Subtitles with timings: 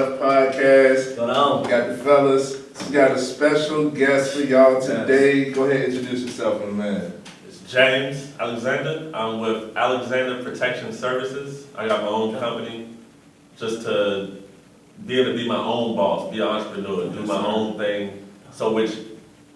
[0.00, 1.16] FMF Podcast.
[1.16, 1.62] Going on.
[1.62, 2.56] We got the fellas.
[2.86, 5.50] We got a special guest for y'all today.
[5.50, 7.12] Go ahead, introduce yourself, my man.
[7.46, 9.10] It's James Alexander.
[9.14, 11.66] I'm with Alexander Protection Services.
[11.76, 12.88] I got my own company
[13.58, 14.38] just to
[15.06, 18.72] be able to be my own boss, be an entrepreneur, do my own thing, so
[18.72, 18.96] which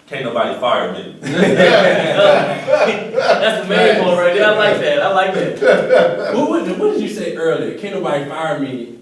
[0.06, 1.16] can't nobody fire me.
[1.22, 1.40] That's
[3.62, 4.46] the main one right there.
[4.46, 5.00] I like that.
[5.00, 6.34] I like that.
[6.34, 7.78] What, what, what did you say earlier?
[7.78, 8.98] Can't nobody fire me,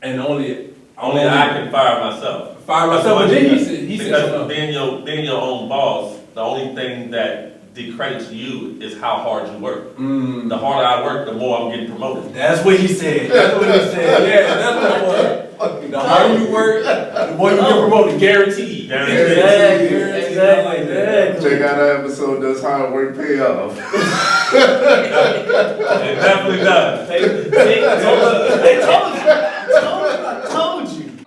[0.00, 2.58] and only Only I can fire myself.
[2.64, 3.18] fire myself.
[3.20, 4.48] But then he said he said Because something.
[4.48, 9.46] being your, being your own boss, the only thing that decredits you is how hard
[9.52, 9.96] you work.
[9.98, 12.32] Mm, The harder I work, the more I'm getting promoted.
[12.32, 13.30] that's what he said.
[13.36, 14.28] That's what he said.
[14.28, 15.90] Yeah, that's what it was.
[15.90, 18.88] The harder you work, the more you get promoted, guaranteed.
[18.88, 19.18] Guaranteed.
[19.20, 19.88] Exactly.
[19.88, 20.38] Guaranteed.
[20.38, 20.74] I.
[20.76, 21.50] Exactly.
[21.50, 23.72] Check out our episode, Does Hard Work Pay Off?
[24.56, 27.08] It definitely does.
[27.08, 28.56] They, they told you.
[28.62, 29.20] They told you.
[29.20, 30.05] Told, told you.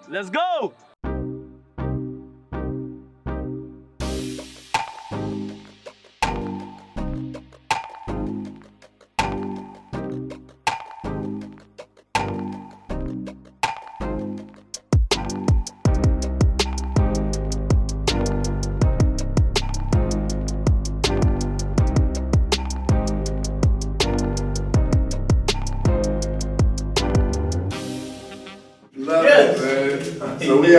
[0.09, 0.73] Let's go.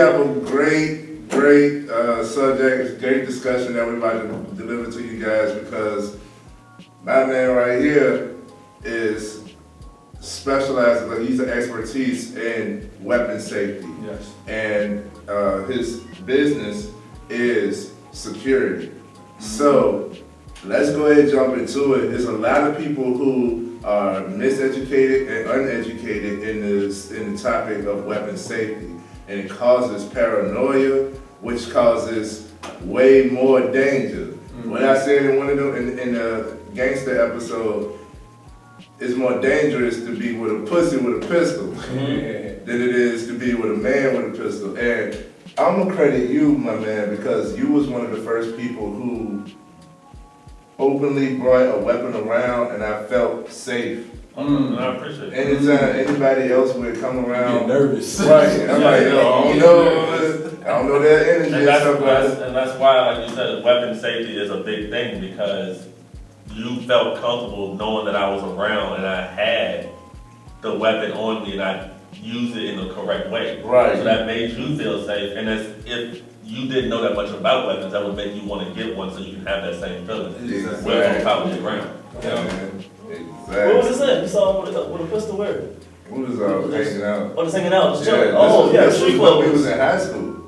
[0.01, 5.23] Have a great, great uh, subject, great discussion that we're about to deliver to you
[5.23, 6.17] guys because
[7.03, 8.35] my man right here
[8.83, 9.43] is
[10.19, 13.87] specialized, like he's an expertise in weapon safety.
[14.03, 14.33] Yes.
[14.47, 16.91] and uh, his business
[17.29, 18.91] is security.
[19.39, 20.11] So
[20.65, 22.09] let's go ahead and jump into it.
[22.09, 27.85] There's a lot of people who are miseducated and uneducated in this in the topic
[27.85, 28.90] of weapon safety,
[29.31, 31.05] and it causes paranoia,
[31.39, 32.51] which causes
[32.81, 34.25] way more danger.
[34.25, 34.69] Mm-hmm.
[34.69, 37.97] What I said in one of them in, in the gangster episode,
[38.99, 42.59] it's more dangerous to be with a pussy with a pistol Yeah.
[42.65, 44.77] than it is to be with a man with a pistol.
[44.77, 45.17] And
[45.57, 49.45] I'm gonna credit you, my man, because you was one of the first people who
[50.77, 54.09] openly brought a weapon around, and I felt safe.
[54.35, 54.77] Mm.
[54.77, 55.33] I appreciate it.
[55.33, 58.19] Anytime anybody else would come I get around, nervous.
[58.21, 58.69] right?
[58.69, 61.95] I'm like, yo, I don't know, I don't know that energy And and that's, stuff
[61.99, 62.47] like that's, that.
[62.47, 65.87] and that's why, like you said, weapon safety is a big thing because
[66.53, 69.89] you felt comfortable knowing that I was around and I had
[70.61, 73.61] the weapon on me and I used it in the correct way.
[73.63, 73.95] Right.
[73.97, 75.35] So that made you feel safe.
[75.37, 78.67] And as if you didn't know that much about weapons, that would make you want
[78.67, 80.33] to get one so you can have that same feeling.
[80.49, 80.83] Exactly.
[80.85, 81.97] Where it's on top of the ground.
[82.21, 82.69] Yeah,
[83.19, 83.27] man.
[83.27, 83.91] What was Exactly.
[83.91, 84.21] this at?
[84.23, 85.61] You saw him with a, with a pistol where?
[86.09, 87.33] We was all hanging out.
[87.37, 88.27] Oh, just hanging out, just Yeah, chilling.
[88.31, 90.47] this Oh, was- yeah, this street was when we was in high school.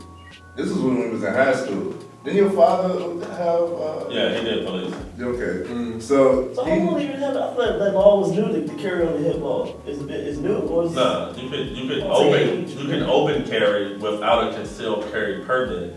[0.56, 1.94] This is when we was in high school.
[2.24, 2.90] Didn't your father
[3.36, 3.64] have?
[3.64, 4.94] Uh, Yeah, he did police.
[5.20, 5.70] Okay.
[5.70, 6.02] Mm.
[6.02, 7.36] So, So he- how long even have?
[7.36, 9.82] I feel like that law was new to, to carry on the hip ball.
[9.86, 13.04] Is it is new or is No, you could, you could I'll open, you can
[13.04, 15.96] open carry without a concealed carry permit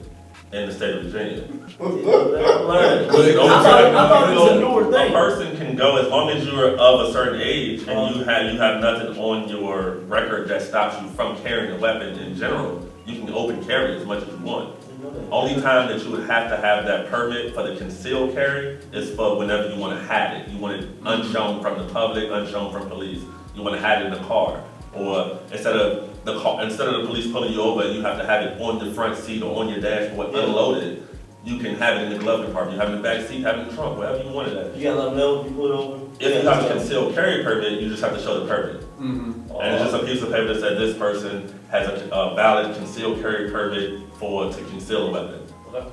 [0.52, 1.42] in the state of Virginia.
[1.80, 3.10] Learning.
[3.10, 5.10] I open thought, carry- I thought it was a newer thing.
[5.10, 8.14] A person can go, as long as you're of a certain age and Uh-huh.
[8.18, 12.18] you have, you have nothing on your record that stops you from carrying a weapon
[12.18, 14.80] in general, you can open carry as much as you want.
[14.80, 15.32] Didn't know that.
[15.32, 19.10] Only time that you would have to have that permit for the concealed carry is
[19.14, 20.48] for whenever you want to have it.
[20.48, 23.20] You want it unshown from the public, unshown from police.
[23.54, 24.60] You want to have it in the car,
[24.94, 28.18] or instead of the car, instead of the police pulling you over, and you have
[28.18, 31.02] to have it on the front seat or on your dashboard unloaded.
[31.44, 32.74] You can have it in the glove compartment.
[32.74, 34.48] You have it in the back seat, have it in the trunk, wherever you want
[34.48, 34.76] it at.
[34.76, 36.04] You gotta let them know if you pull it over.
[36.18, 38.82] If you have a concealed carry permit, you just have to show the permit.
[38.98, 39.62] Mhm.
[39.62, 42.74] And it's just a piece of paper that said this person has a, a valid
[42.76, 45.40] concealed carry permit for, to conceal a weapon.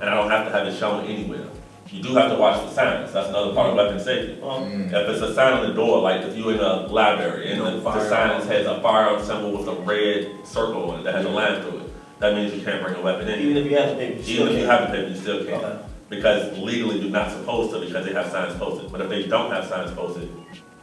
[0.01, 1.45] And I don't have to have it shown anywhere.
[1.93, 4.41] You do have to watch the signs, that's another part of weapon safety.
[4.41, 7.61] Um, If it's a sign on the door, like if you're in a library and
[7.61, 8.09] the, No the firearm.
[8.09, 11.61] sign has a firearm symbol with a red circle on it that has a line
[11.61, 13.39] through it, that means you can't bring a weapon in.
[13.39, 15.45] even if you have the paper, you Even if you have the paper, you still
[15.45, 15.81] can't.
[16.09, 18.91] Because legally you're not supposed to because they have signs posted.
[18.91, 20.31] But if they don't have signs posted,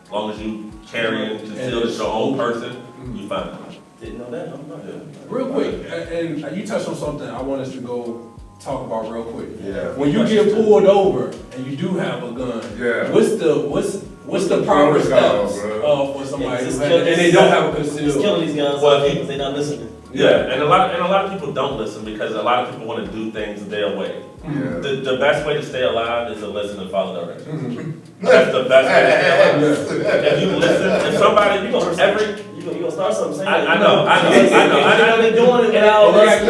[0.05, 2.81] as long as you carry and conceal as your own person,
[3.15, 3.57] you fine.
[4.01, 4.49] Didn't know that.
[4.49, 4.81] I'm not.
[5.29, 8.30] Real quick, and and you touched on something I want us to go
[8.61, 9.49] talk about real quick.
[9.63, 9.93] Yeah.
[9.97, 13.11] When you get pulled over and you do have a gun, Yeah.
[13.11, 17.21] what's the what's what's the proper Protocol, steps uh, for somebody Yeah, who just and
[17.21, 18.23] they don't have a Just concealed?
[18.23, 19.97] killing these guys Well, because they not listening.
[20.13, 22.71] Yeah, and a lot and a lot of people don't listen because a lot of
[22.73, 24.23] people want to do things their way.
[24.43, 24.51] Yeah.
[24.81, 27.77] The, the best way to stay alive is to listen and follow directions.
[27.77, 27.93] Mhm.
[28.23, 30.03] That's the best way to stay alive.
[30.03, 30.31] Yeah.
[30.33, 31.59] If you listen, if somebody,
[32.01, 32.27] every,
[32.57, 33.69] You gonna, you gonna start something, say I- that.
[33.71, 35.23] I know, I know, I know, I know.
[35.23, 36.41] They doing it without And- us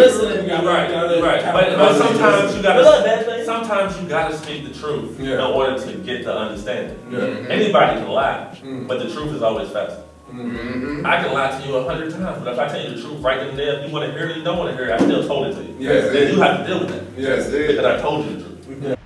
[0.65, 0.91] listening.
[0.91, 4.37] Yeah, Right, gotta right, have but, a but sometimes you gotta, bad sometimes you gotta
[4.37, 5.47] speak the truth in Yeah.
[5.47, 6.99] order to get the understanding.
[7.11, 7.49] Yeah.
[7.55, 8.87] Anybody can lie, Mm.
[8.89, 10.03] but the truth is always faster.
[10.33, 11.05] Mm-hmm.
[11.05, 13.21] I can lie to you a hundred times, but if I tell you the truth
[13.21, 14.99] right then and there, if you wanna hear it you don't wanna hear it, I
[14.99, 15.75] still told it to you.
[15.79, 17.85] Yes, Then you have to deal with that, Yes, because it.
[17.85, 18.99] I told you the truth.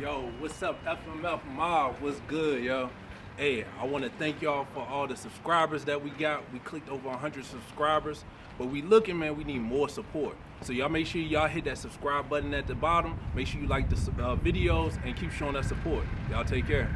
[0.00, 1.96] Yo, what's up, FMF Mob?
[2.00, 2.90] What's good, yo?
[3.40, 6.42] Hey, I want to thank y'all for all the subscribers that we got.
[6.52, 8.22] We clicked over 100 subscribers,
[8.58, 10.36] but we looking, man, we need more support.
[10.60, 13.18] So y'all make sure y'all hit that subscribe button at the bottom.
[13.34, 16.04] Make sure you like the uh, videos and keep showing that support.
[16.30, 16.94] Y'all take care.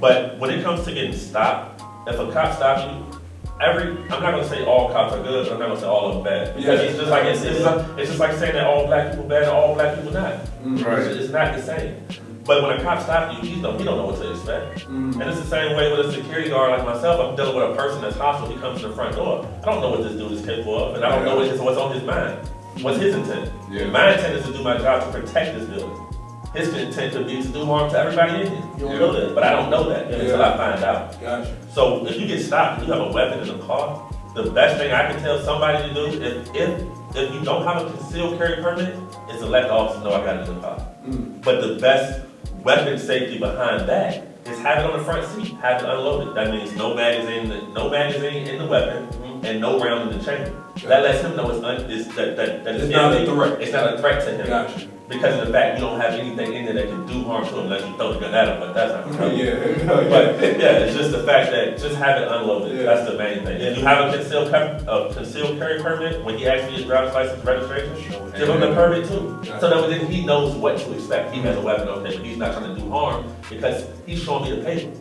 [0.00, 3.20] But when it comes to getting stopped, if a cop stops you,
[3.60, 6.08] every I'm not gonna say all cops are good, but I'm not gonna say all
[6.08, 6.56] of them bad.
[6.56, 6.86] Because Yeah.
[6.86, 9.42] it's just like it's, it's, just, it's just like saying that all black people bad
[9.42, 10.40] and all black people not.
[10.64, 11.00] Right.
[11.00, 12.02] It's, it's not the same.
[12.46, 14.86] But when a cop stops you, he don't he don't know what to expect.
[14.88, 15.20] Mm.
[15.20, 17.20] And it's the same way with a security guard like myself.
[17.20, 18.48] I'm dealing with a person that's hostile.
[18.48, 19.44] He comes to the front door.
[19.62, 21.60] I don't know what this dude is capable of, and I don't know what his,
[21.60, 22.38] what's on his mind.
[22.82, 23.50] What's his intent?
[23.70, 23.86] Yeah.
[23.86, 26.06] My intent is to do my job to protect this building.
[26.54, 28.62] His intent could be to do harm to everybody in here.
[28.76, 29.34] You don't know that.
[29.34, 31.20] But I don't know that until I find out.
[31.20, 31.56] Gotcha.
[31.72, 34.76] So if you get stopped and you have a weapon in the car, the best
[34.76, 36.80] thing I can tell somebody to do if if
[37.16, 38.94] if you don't have a concealed carry permit
[39.30, 40.88] is to let the officer know I got it in the car.
[41.06, 41.42] Mm.
[41.42, 42.22] But the best
[42.66, 46.34] weapon safety behind that is have it on the front seat, have it unloaded.
[46.34, 49.46] That means no magazine, no magazine in the weapon, mm-hmm.
[49.46, 50.52] and no round in the chamber.
[50.84, 53.62] That lets him know it's, un, it's that that that It's not a threat.
[53.62, 54.88] It's not a threat to him Gotcha.
[55.08, 57.50] Because of the fact you don't have anything in there that can do harm to
[57.54, 58.60] them unless you throw the gun at him.
[58.60, 59.36] But that's not true.
[59.36, 59.84] Yeah.
[60.08, 62.76] But yeah, it's just the fact that just have it unloaded.
[62.76, 62.82] Yeah.
[62.94, 63.60] That's the main thing.
[63.60, 66.86] If you have a concealed cap- a concealed carry permit, when he asks for your
[66.88, 69.40] driver's license registration, give him the permit too.
[69.60, 71.32] So that then he knows what to expect.
[71.34, 74.22] He has a weapon on him, but he's not trying to do harm because he's
[74.22, 74.92] showing me the paper.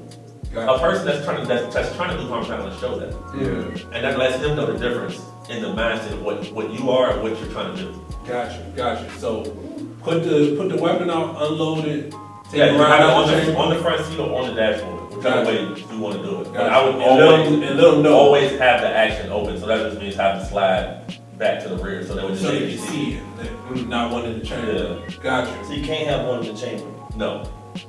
[0.58, 2.98] A person that's trying to that's, that's trying to do harm is not to show
[2.98, 3.94] that, Yeah.
[3.94, 5.20] and that lets him know the difference
[5.50, 8.06] in the mindset of what what you are and what you're trying to do.
[8.26, 8.72] Gotcha.
[8.74, 9.10] Gotcha.
[9.20, 9.44] So
[10.06, 12.12] put the put the weapon out, unload it,
[12.46, 13.60] take Yeah, it you around have it out on the the, chamber.
[13.60, 15.48] on the front seat or on the dashboard, whichever Gotcha.
[15.50, 16.54] way you want to do it.
[16.54, 19.32] But I would and let always them, and let them know always have the action
[19.32, 22.38] open, so that just means have to slide back to the rear, so that when
[22.38, 23.24] so you they can see it.
[23.38, 25.02] That- mm, Not one in the chamber.
[25.22, 25.52] Gotcha.
[25.66, 26.86] So you can't have one in the chamber.
[27.18, 27.44] No.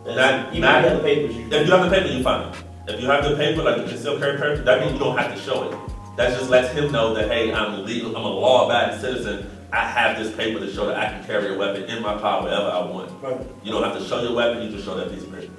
[0.04, 1.46] That's- Not- Even not- if you have the papers, you.
[1.52, 2.52] If you have the paper, you fine.
[2.88, 5.32] If you have the paper, like the concealed carry paper, that means you don't have
[5.34, 5.76] to show it.
[6.16, 9.50] That just lets him know that, hey, I'm legal, I'm a law-abiding citizen.
[9.72, 12.42] I have this paper to show that I can carry a weapon in my car
[12.42, 13.12] wherever I want.
[13.22, 13.40] Right.
[13.62, 15.52] You don't have to show your weapon, you just show that piece of paper.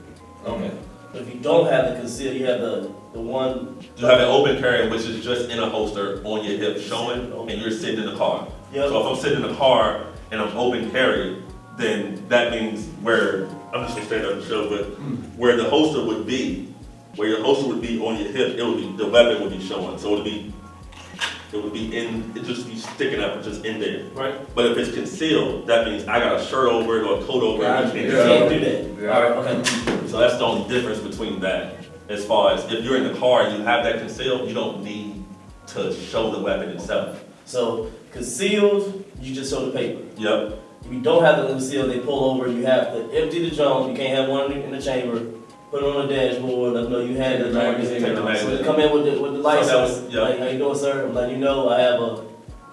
[0.46, 0.72] Okay.
[1.12, 3.78] But if you don't have the conceal, you have the, the one.
[3.98, 7.32] You have an open carry, which is just in a holster on your hip showing,
[7.32, 8.48] and you're sitting in the car.
[8.74, 8.90] Yep.
[8.90, 11.42] So if I'm sitting in the car and I'm open carry,
[11.78, 14.86] then that means where, I'm just gonna stand up and show, but
[15.38, 16.74] where the holster would be,
[17.16, 19.66] where your holster would be on your hip, it would be, the weapon would be
[19.66, 20.54] showing, so it would be,
[21.54, 24.04] it would be in, it just be sticking up, just in there.
[24.14, 24.36] Right.
[24.54, 27.44] But if it's concealed, that means I got a shirt over it or a coat
[27.44, 27.98] over it, Gotcha.
[27.98, 29.02] you You can't can't do that.
[29.02, 29.18] Yeah.
[29.40, 30.08] Okay.
[30.08, 31.76] So that's the only difference between that.
[32.10, 34.84] As far as if you're in the car and you have that concealed, you don't
[34.84, 35.24] need
[35.68, 37.24] to show the weapon itself.
[37.46, 40.04] So concealed, you just show the paper.
[40.18, 40.60] Yep.
[40.86, 43.90] If you don't have the concealed, they pull over, you have to empty the drum,
[43.90, 45.37] you can't have one in the chamber,
[45.72, 47.72] put it on the dashboard, let them know you had the Take the drum.
[47.74, 48.64] magazine Take the So magazine.
[48.66, 50.22] come in with the, with the So that license, was- yeah.
[50.22, 51.06] like, how you doing, sir?
[51.08, 52.24] I'm letting you know, I have a.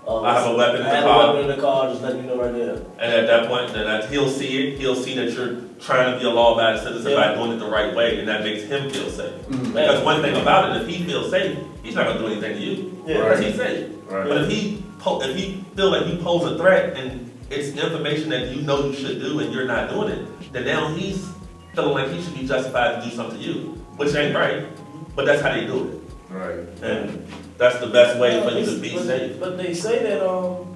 [0.07, 1.23] uh, I have a weapon in I the have car.
[1.25, 2.75] a weapon in the car, just letting you know right there.
[2.99, 4.79] And at that point, then that, he'll see it.
[4.79, 7.33] He'll see that you're trying to be a law-abiding citizen Yeah.
[7.33, 9.33] by doing it the right way, and that makes him feel safe.
[9.49, 9.73] Mm.
[9.73, 12.61] Because one thing about it, if he feels safe, he's not gonna do anything to
[12.61, 13.03] you.
[13.07, 13.15] Yeah.
[13.23, 13.91] Because he's safe.
[14.09, 14.29] Right.
[14.29, 18.29] But if he po- if he feel like you pose a threat and it's information
[18.31, 21.27] that you know you should do and you're not doing it, then now he's
[21.75, 23.55] feeling like he should be justified to do something to you,
[23.97, 24.67] which ain't right.
[25.15, 26.01] But that's how they do it.
[26.33, 26.51] Right.
[26.59, 27.27] it, and
[27.59, 29.39] that's the best way for you to be But- safe.
[29.41, 30.74] But they say that, um,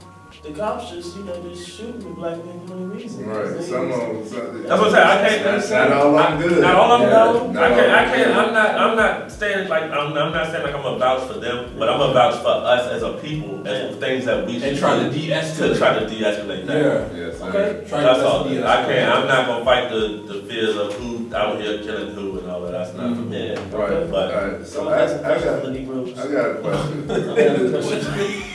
[0.48, 3.26] the cops just, you know, just shoot the black people for no reason.
[3.26, 3.62] Right.
[3.62, 4.26] Some of them.
[4.26, 5.06] some- That's what I'm saying.
[5.06, 5.44] I can't.
[5.44, 6.62] That's not all I'm good.
[6.62, 7.52] Not all of them, Yeah, no.
[7.52, 7.92] not I can't.
[7.92, 8.36] I can't.
[8.36, 8.74] I'm not.
[8.74, 9.82] I'm not saying like.
[9.84, 12.48] I'm, I'm not saying like I'm a vouch for them, but I'm a vouch for
[12.48, 15.72] us as a people as things that we should And trying to de-escalate.
[15.72, 16.76] to try to de-escalate that.
[16.76, 17.26] Yeah.
[17.26, 17.40] Yes.
[17.40, 17.84] Okay.
[17.88, 18.44] Trying That's to all.
[18.44, 18.66] de-escalate.
[18.66, 19.12] I can't.
[19.12, 22.62] I'm not gonna fight the the fears of who out here killing who and all
[22.62, 22.72] that.
[22.72, 23.30] That's not for mm-hmm.
[23.30, 23.52] me.
[23.52, 23.76] Yeah.
[23.76, 23.90] Right.
[23.92, 24.10] okay.
[24.10, 24.66] But- All right.
[24.66, 26.18] So So I, I got, I got, the Negroes.
[26.18, 26.60] I got a
[27.80, 28.54] question.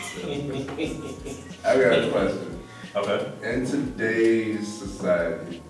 [1.65, 2.59] I got a question.
[2.95, 3.31] Okay.
[3.43, 5.61] In today's society,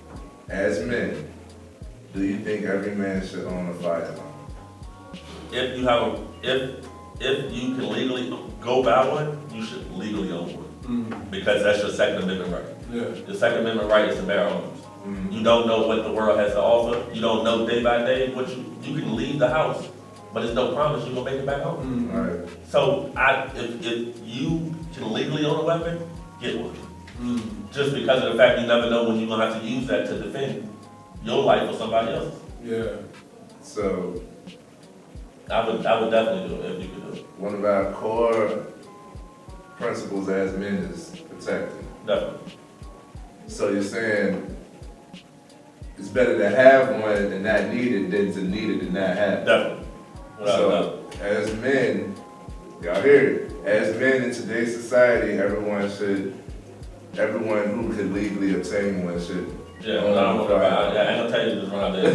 [0.50, 1.32] as men,
[2.14, 4.20] do you think every man should own a firearm?
[5.52, 6.86] If you have a, if
[7.20, 11.32] if you can legally go buy one, you should legally own one Mm.
[11.32, 12.66] because that's your Second Amendment right.
[12.92, 13.16] Yeah.
[13.26, 14.82] Your Second Amendment right is to bear arms.
[15.08, 15.32] Mhm.
[15.32, 17.00] You don't know what the world has to offer.
[17.14, 19.88] You don't know day by day what you, you can leave the house
[20.34, 22.10] but it's no promise you're gonna make it back home.
[22.10, 22.50] Mm, Right.
[22.68, 26.08] So I, if, if you can legally own a weapon,
[26.42, 26.76] get one.
[27.22, 27.72] mm.
[27.72, 30.08] Just because of the fact you never know when you're gonna have to use that
[30.08, 30.68] to defend
[31.24, 32.40] your life or somebody else's.
[32.64, 32.86] Yeah.
[33.62, 34.22] So
[35.52, 37.92] I would, I would definitely do it if you could do it, one of our
[37.94, 38.66] core
[39.78, 41.88] principles as men is protecting.
[42.08, 42.54] definitely.
[43.48, 44.56] So you're saying
[45.98, 49.16] it's better to have one and not need it than to need it and not
[49.16, 49.46] have it.
[49.46, 49.83] Definitely.
[50.46, 52.16] So as men,
[52.82, 56.38] y'all hear it, as men in today's society, everyone should,
[57.18, 59.58] everyone who could legally obtain one should.
[59.80, 61.94] Yeah, but I don't know about, yeah, ain't gonna tell you to just run out
[61.94, 62.12] there.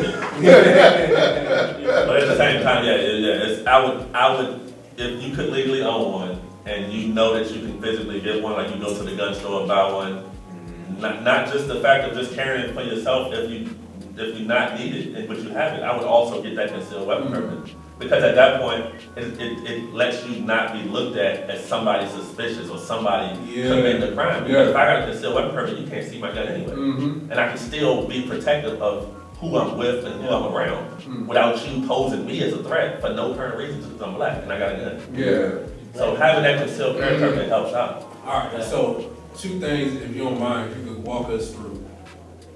[2.06, 5.34] But at the same time, yeah, yeah, yeah, it's, I would, I would, if you
[5.34, 8.80] could legally own one, and you know that you can physically get one, like you
[8.80, 11.00] go to the gun store and buy one, mm-hmm.
[11.00, 13.78] not, not just the fact of just carrying it for yourself, if you,
[14.16, 16.70] if you not need it, and but you have it, I would also get that
[16.70, 17.74] concealed weapon permit.
[17.98, 18.84] Because at that point,
[19.16, 23.70] it, it, it lets you not be looked at as somebody suspicious or somebody Yeah.
[23.70, 24.44] committing a crime.
[24.44, 26.72] Because if I got a concealed weapon permit, you can't see my gun anyway.
[26.74, 27.30] Mm-hmm.
[27.32, 31.26] And I can still be protective of who I'm with and who I'm around Mm.
[31.26, 34.42] without you posing me as a threat for no current reason just because I'm black
[34.42, 35.00] and I got a gun.
[35.14, 35.50] Yeah.
[35.94, 38.02] So having that concealed carry permit helps out.
[38.26, 41.82] All right, so two things, if you don't mind, if you could walk us through.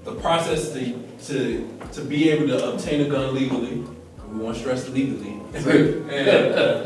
[0.04, 0.92] The process to,
[1.28, 3.84] to, to be able to obtain a gun legally,
[4.32, 5.38] we want to stress legally.
[5.52, 5.66] And,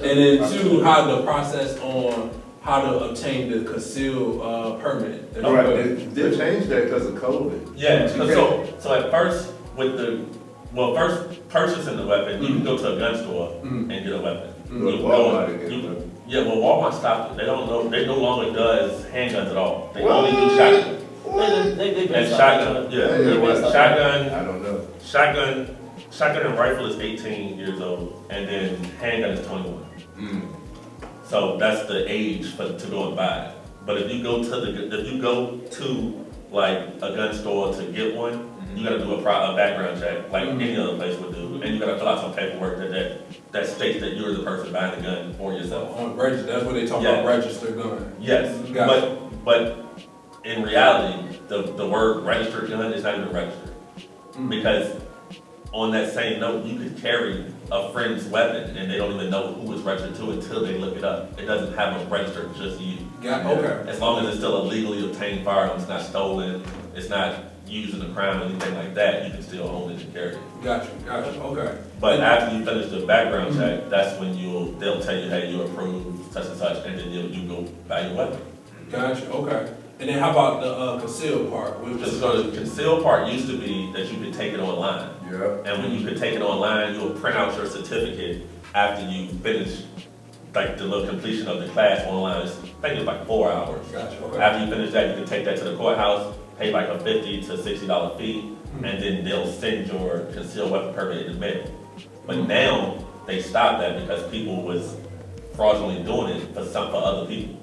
[0.05, 2.31] and then two, how the process on
[2.63, 5.45] how to obtain the concealed, uh, permit.
[5.45, 7.73] All right, they, they changed that because of COVID.
[7.77, 10.25] Yeah, so, so, so at first with the,
[10.73, 13.93] well, first purchasing the weapon, you can go to a gun store Mm.
[13.93, 14.53] and get a weapon.
[14.69, 14.81] Mm.
[14.81, 16.11] You to can go- Walmart and get you- one.
[16.27, 17.37] Yeah, well, Walmart stopped it.
[17.39, 19.93] They don't know, they no longer does handguns at all.
[19.95, 21.05] They only do shotguns.
[21.25, 23.57] They, they, they And been shotgun, Yeah, yeah, yeah, what?
[23.73, 24.87] shotgun, I don't know.
[25.05, 25.77] Shotgun,
[26.17, 29.87] shotgun and rifle is 18 years old, and then handgun is 21.
[30.19, 30.49] Mm.
[31.25, 33.55] So that's the age for to go and buy it.
[33.85, 37.83] But if you go to the, if you go to like a gun store to
[37.93, 40.61] get one, you gotta do a pro, a background check, like Mhm.
[40.63, 43.67] any other place would do, and you gotta fill out some paperwork that that, that
[43.67, 45.97] states that you're the person buying the gun for yourself.
[45.99, 47.21] On register, that's what they talk Yeah.
[47.21, 48.13] about, registered gun.
[48.21, 49.17] Yes, Gotcha.
[49.45, 49.85] but but
[50.45, 53.71] in reality, the the word registered gun is not even registered.
[54.39, 54.51] Mm.
[54.51, 54.93] Because
[55.77, 59.53] on that same note, you could carry a friend's weapon and they don't even know
[59.53, 61.39] who it's registered to it until they look it up.
[61.39, 62.99] It doesn't have a registered just you.
[63.23, 63.91] Got, okay.
[63.91, 66.65] As long as it's still a legally obtained firearm, it's not stolen,
[66.95, 70.01] it's not used in a crime or anything like that, you can still own it
[70.01, 70.41] and carry it.
[70.63, 71.79] Gotcha, gotcha, okay.
[72.01, 75.63] But after you finish the background check, that's when you'll, they'll tell you, hey, you
[75.63, 78.41] approved such and such, and then you'll you go buy your weapon.
[78.91, 79.75] Gotcha, okay.
[79.99, 81.81] And then how about the, uh, concealed part?
[81.81, 85.09] What- Just so the concealed part used to be that you could take it online.
[85.31, 85.57] Yeah.
[85.73, 88.43] And when you could take it online, you'll print out your certificate
[88.75, 89.71] after you finish,
[90.55, 92.43] like the little completion of the class online.
[92.43, 93.87] It's- I think it's like four hours.
[93.91, 94.39] Gotcha, okay.
[94.39, 97.41] After you finish that, you can take that to the courthouse, pay like a fifty
[97.43, 101.63] to sixty dollar fee, and then they'll send your concealed weapon permit in the mail.
[102.27, 102.49] But Mhm.
[102.49, 102.95] now,
[103.27, 104.95] they stopped that because people was
[105.55, 107.57] fraudulently doing it for some, for other people.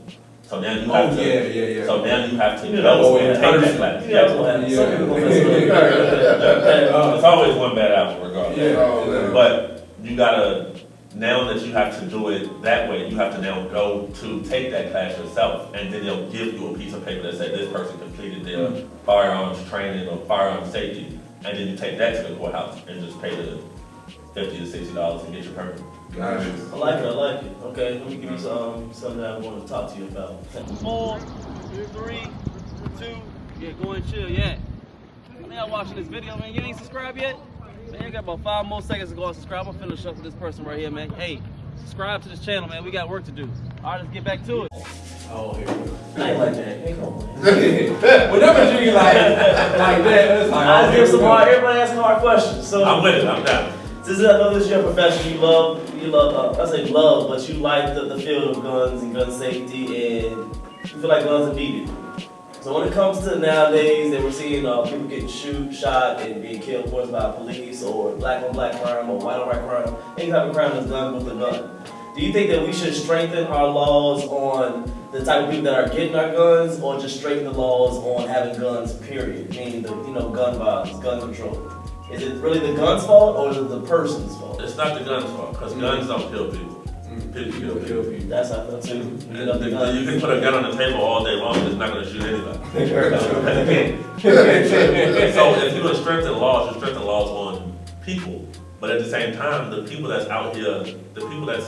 [0.54, 1.86] So now you Oh, have yeah, to, yeah, yeah.
[1.88, 3.78] so now you have to You know, go oh, and in take that person.
[3.78, 4.04] class.
[4.06, 4.76] Yeah, that's what happens.
[4.76, 4.98] Some Yeah.
[4.98, 6.94] people gonna mess.
[6.94, 8.58] Uh, It's always one bad apple regardless.
[8.60, 8.76] Yeah.
[8.78, 9.32] Oh.
[9.34, 10.76] But you gotta,
[11.16, 14.42] now that you have to do it that way, you have to now go to
[14.44, 17.50] take that class yourself, and then they'll give you a piece of paper that says
[17.58, 18.70] this person completed their
[19.08, 23.20] firearms training or firearms safety, and then you take that to the courthouse and just
[23.20, 23.58] pay the
[24.36, 25.82] fifty to sixty dollars and get your permit.
[26.16, 26.70] Gotcha.
[26.72, 27.52] I like it, I like it.
[27.64, 30.46] Okay, let me give you some, something that I want to talk to you about.
[30.78, 31.20] Four,
[31.92, 32.22] three,
[33.00, 33.16] two,
[33.60, 34.58] yeah, go and chill, yeah.
[35.40, 36.54] Man, y'all watching this video, man.
[36.54, 37.36] You ain't subscribed yet?
[37.92, 39.68] Man, you got about five more seconds to go and subscribe.
[39.68, 41.10] I'm finna shuffle this person right here, man.
[41.12, 41.42] Hey,
[41.78, 42.84] subscribe to this channel, man.
[42.84, 43.50] We got work to do.
[43.84, 44.70] All right, let's get back to it.
[45.30, 45.98] Oh, here we go.
[46.18, 46.78] I ain't like that.
[46.78, 48.02] Hey, come on, man.
[48.32, 51.98] Whenever you like, like that, it's like, I oh, give here some hard, everybody asking
[51.98, 52.68] hard questions.
[52.68, 53.73] So, I'm with it, I'm down.
[54.04, 57.30] Since I know this is your profession, you love, you love, uh, I say love,
[57.30, 61.24] but you like the, the field of guns and gun safety, and you feel like
[61.24, 61.90] guns are needed.
[62.60, 66.42] So when it comes to nowadays, that we're seeing uh, people getting shoot, shot, and
[66.42, 69.96] being killed, whether by police or black on black crime or white on white crime,
[70.18, 71.84] any type of crime that's done with a gun.
[72.16, 75.76] Do you think that we should strengthen our laws on the type of people that
[75.76, 78.94] are getting our guns, or just strengthen the laws on having guns?
[78.94, 79.50] Period.
[79.50, 81.83] Meaning the you know gun violence, gun control.
[82.14, 84.62] Is it really the gun's fault or is it the person's fault?
[84.62, 85.82] It's not the gun's fault, because mm-hmm.
[85.82, 86.80] guns don't kill people.
[87.34, 88.28] People kill Kill, people.
[88.30, 88.98] That's how I feel too.
[88.98, 91.32] You And the the- gun- You can put a gun on the table all day
[91.36, 92.60] long, and it's not gonna shoot anybody.
[95.34, 97.74] So if you would strengthen laws, you strengthen laws on
[98.06, 98.48] people,
[98.80, 101.66] But at the same time, the people that's out here, the people that's,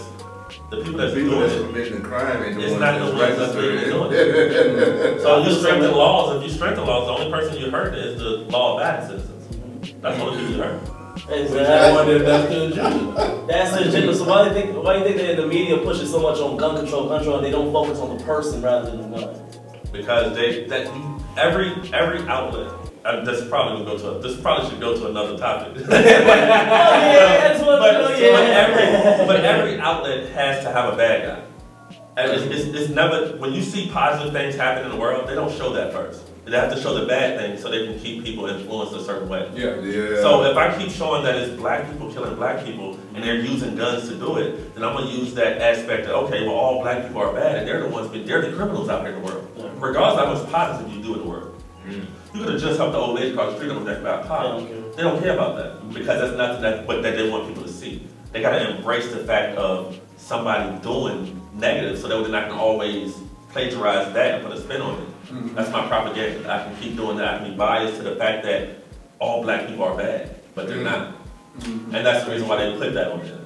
[0.70, 3.06] the people that's People doing that's it, committing the crime ain't the It's not the
[3.06, 4.12] that's ones that's registered.
[4.12, 7.96] really so if you strengthen laws, if you strengthen laws, the only person you hurt
[7.96, 9.35] is the law-abiding citizens.
[10.06, 10.82] That's the only people you hurt.
[11.30, 12.20] Exactly.
[12.20, 13.46] That's the agenda.
[13.48, 14.16] That's the agenda.
[14.16, 16.40] So why do you think why do you think that the media pushes so much
[16.40, 19.18] on gun control, gun control, and they don't focus on the person rather than the
[19.18, 19.46] gun?
[19.92, 20.88] because they that
[21.38, 22.72] every every outlet.
[23.04, 25.76] Uh, this probably will go to this probably should go to another topic.
[25.88, 30.98] Oh yeah, that's what but, oh, but every but every outlet has to have a
[30.98, 31.98] bad guy.
[32.18, 35.36] And it's, it's, it's never when you see positive things happen in the world, they
[35.36, 36.24] don't show that first.
[36.46, 39.28] They have to show the bad things so they can keep people influenced a certain
[39.28, 39.50] way.
[39.56, 39.80] Yeah.
[39.82, 40.22] Yeah.
[40.22, 43.75] So if I keep showing that it's black people killing black people and they're using
[43.75, 47.08] guns to do it, then I'm gonna use that aspect of okay, well all black
[47.08, 49.28] people are bad and they're the ones, but they're the criminals out here in the
[49.28, 49.48] world.
[49.58, 49.70] Yeah.
[49.80, 51.62] Regardless of how much positive you do in the world.
[51.88, 52.06] Mm.
[52.34, 54.25] You could have just helped the old lady across the street on the neck about
[54.25, 54.44] I pot.
[54.44, 54.96] don't.
[54.96, 57.70] They don't care about that because that's nothing that but that they want people to
[57.70, 58.08] see.
[58.32, 63.16] They gotta embrace the fact of somebody doing negative so that they're not gonna always
[63.50, 65.08] plagiarize that and put a spin on it.
[65.32, 66.51] That's my propaganda.
[66.51, 67.36] I can keep doing that.
[67.36, 68.77] I can be biased to the fact that
[69.20, 70.86] all black people are bad, but they're mm-hmm.
[70.86, 71.15] not.
[71.60, 71.96] Mm-hmm.
[71.96, 73.45] And that's the reason why they put that on there.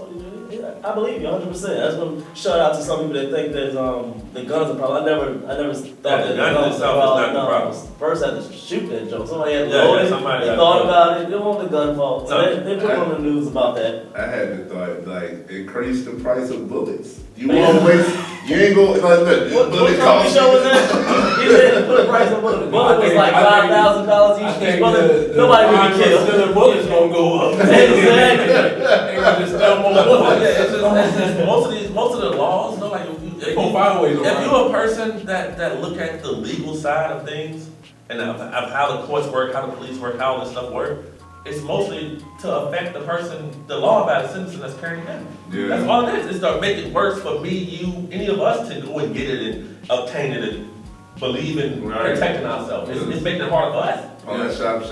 [0.00, 1.48] I believe you 100.
[1.48, 4.76] percent That's gonna shout out to some people that think that um the guns are
[4.78, 5.02] problem.
[5.02, 7.48] I never I never thought Yeah, the that gun guns itself are is not the
[7.50, 7.86] problem.
[7.98, 9.26] First, I had to shoot that joke.
[9.26, 10.08] Somebody had to Yeah, load yeah, it.
[10.08, 11.28] somebody they had thought about it.
[11.30, 12.28] They want the gun fault.
[12.28, 12.54] So No.
[12.54, 14.06] they, they put on the news about that.
[14.14, 17.20] I had the thought, like, increase the price of bullets.
[17.36, 20.62] You won't waste, you ain't go, like, look, What, bullet what company cost show was
[20.64, 21.34] you- that?
[21.38, 22.60] He said put a price on bullet.
[22.64, 24.56] The bullet was think- like I five think- thousand dollars I each.
[24.58, 25.06] think each bullet.
[25.06, 26.28] the, the Nobody would price be of killed.
[26.28, 27.54] selling bullets gonna go up.
[27.60, 29.07] exactly.
[29.18, 30.42] Just sell more Yeah, bullets.
[30.42, 33.22] it's just, it's just most of these, most of the laws, you know, like if
[33.22, 34.42] you, if They you, find ways if around.
[34.44, 37.68] you're a person that, that look at the legal side of things
[38.08, 40.72] and of, of how the courts work, how the police work, how all this stuff
[40.72, 41.00] work,
[41.44, 45.22] it's mostly to affect the person, the law about a citizen that's carrying it out.
[45.50, 46.34] That's Yeah, all it is.
[46.36, 49.30] is to make it worse for me, you, any of us to go and get
[49.30, 50.70] it and obtain it and
[51.18, 52.00] believe in Right.
[52.14, 52.90] protecting ourselves.
[52.90, 54.24] It's, it's making it hard for us.
[54.26, 54.82] on that shop.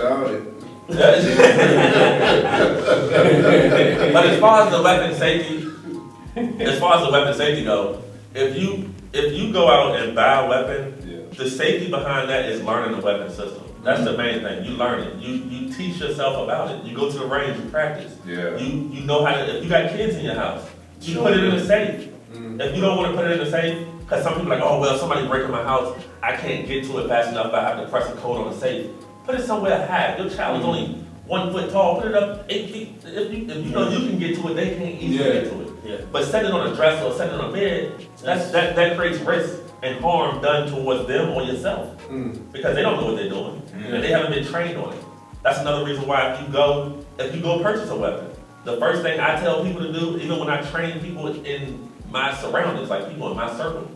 [0.86, 1.00] But
[4.26, 5.66] as far as the weapon safety,
[6.62, 8.02] as far as the weapon safety go,
[8.34, 11.18] if you, if you go out and buy a weapon, Yeah.
[11.36, 13.62] the safety behind that is learning the weapon system.
[13.82, 14.64] That's the main thing.
[14.64, 15.16] You learn it.
[15.16, 16.84] You, you teach yourself about it.
[16.84, 18.16] You go to the range, you practice.
[18.26, 18.56] Yeah.
[18.56, 20.64] You, you know how to, if you got kids in your house,
[21.00, 22.08] you put it in a safe.
[22.32, 22.60] Mm-hmm.
[22.60, 24.80] If you don't wanna put it in a safe, cause some people are like, oh,
[24.80, 27.88] well, somebody breaking my house, I can't get to it fast enough, I have to
[27.88, 28.90] press a code on the safe.
[29.26, 30.16] Put it somewhere high.
[30.16, 30.86] Your child is only
[31.26, 32.96] one foot tall, put it up eight feet.
[33.04, 35.40] If you, if you know you can get to it, they can't easily Yeah.
[35.40, 35.68] get to it.
[35.84, 35.96] Yeah.
[36.12, 38.96] But set it on a dresser or set it on a bed, that's, that, that
[38.96, 42.00] creates risk and harm done towards them or yourself.
[42.08, 42.52] Mm.
[42.52, 43.62] Because they don't know what they're doing.
[43.74, 45.02] And they haven't been trained on it.
[45.42, 48.30] That's another reason why if you go, if you go purchase a weapon,
[48.64, 52.34] the first thing I tell people to do, even when I train people in my
[52.34, 53.88] surroundings, like people in my circle,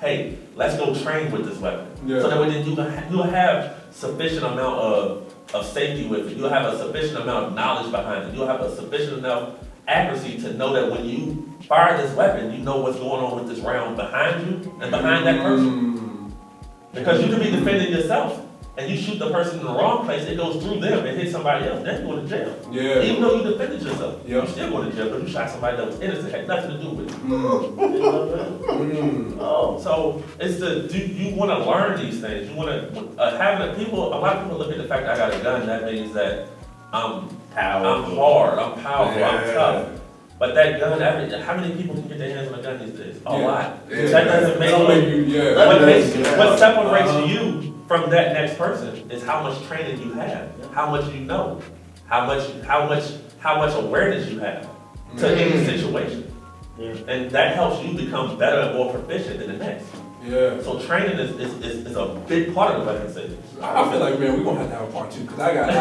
[0.00, 1.86] hey, let's go train with this weapon.
[2.06, 2.20] Yeah.
[2.20, 6.30] So that way then you can ha- you'll have sufficient amount of, of safety with
[6.30, 6.36] it.
[6.36, 8.34] You'll have a sufficient amount of knowledge behind it.
[8.34, 9.54] You'll have a sufficient enough
[9.86, 13.54] accuracy to know that when you fire this weapon, you know what's going on with
[13.54, 15.98] this round behind you and behind that person.
[15.98, 16.32] Mm.
[16.92, 18.44] Because you could be defending yourself
[18.78, 21.32] and you shoot the person in the wrong place, it goes through them and hits
[21.32, 22.68] somebody else, then you're going to jail.
[22.70, 23.02] Yeah.
[23.02, 24.36] Even though you defended yourself, Yeah.
[24.36, 26.78] you're still going to jail because you shot somebody that was innocent, had nothing to
[26.82, 27.16] do with it.
[27.26, 29.38] Mm.
[29.40, 32.48] Oh, So it's the do you want to learn these things?
[32.50, 34.08] You want to uh, having people.
[34.14, 35.66] A lot of people look at the fact that I got a gun.
[35.66, 36.48] That means that
[36.92, 38.12] I'm powerful.
[38.12, 38.58] I'm hard.
[38.58, 39.24] I'm powerful.
[39.24, 40.00] I'm tough.
[40.38, 42.96] But that gun, every, how many people can get their hands on a gun these
[42.98, 43.16] days?
[43.26, 43.46] A Yeah.
[43.46, 43.78] lot.
[43.90, 43.96] Yeah.
[44.06, 45.66] That doesn't make Don't you, yeah.
[45.66, 47.26] what That makes makes- what separates Uh-huh.
[47.26, 51.60] you from that next person is how much training you have, how much you know,
[52.06, 54.68] how much how much how much awareness you have
[55.16, 55.64] to any mm.
[55.64, 56.30] situation,
[56.78, 56.94] yeah.
[57.08, 59.86] and that helps you become better and more proficient than the next.
[60.22, 60.60] Yeah.
[60.62, 63.38] So training is, is, is, is a big part of the weapon safety.
[63.62, 65.70] I feel like, man, we're gonna have to have a part two, because I got,
[65.70, 65.74] I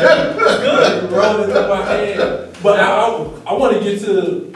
[0.00, 2.56] got good rolling in my head.
[2.62, 4.54] But I, I, I wanna get to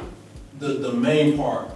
[0.60, 1.70] the, the main part.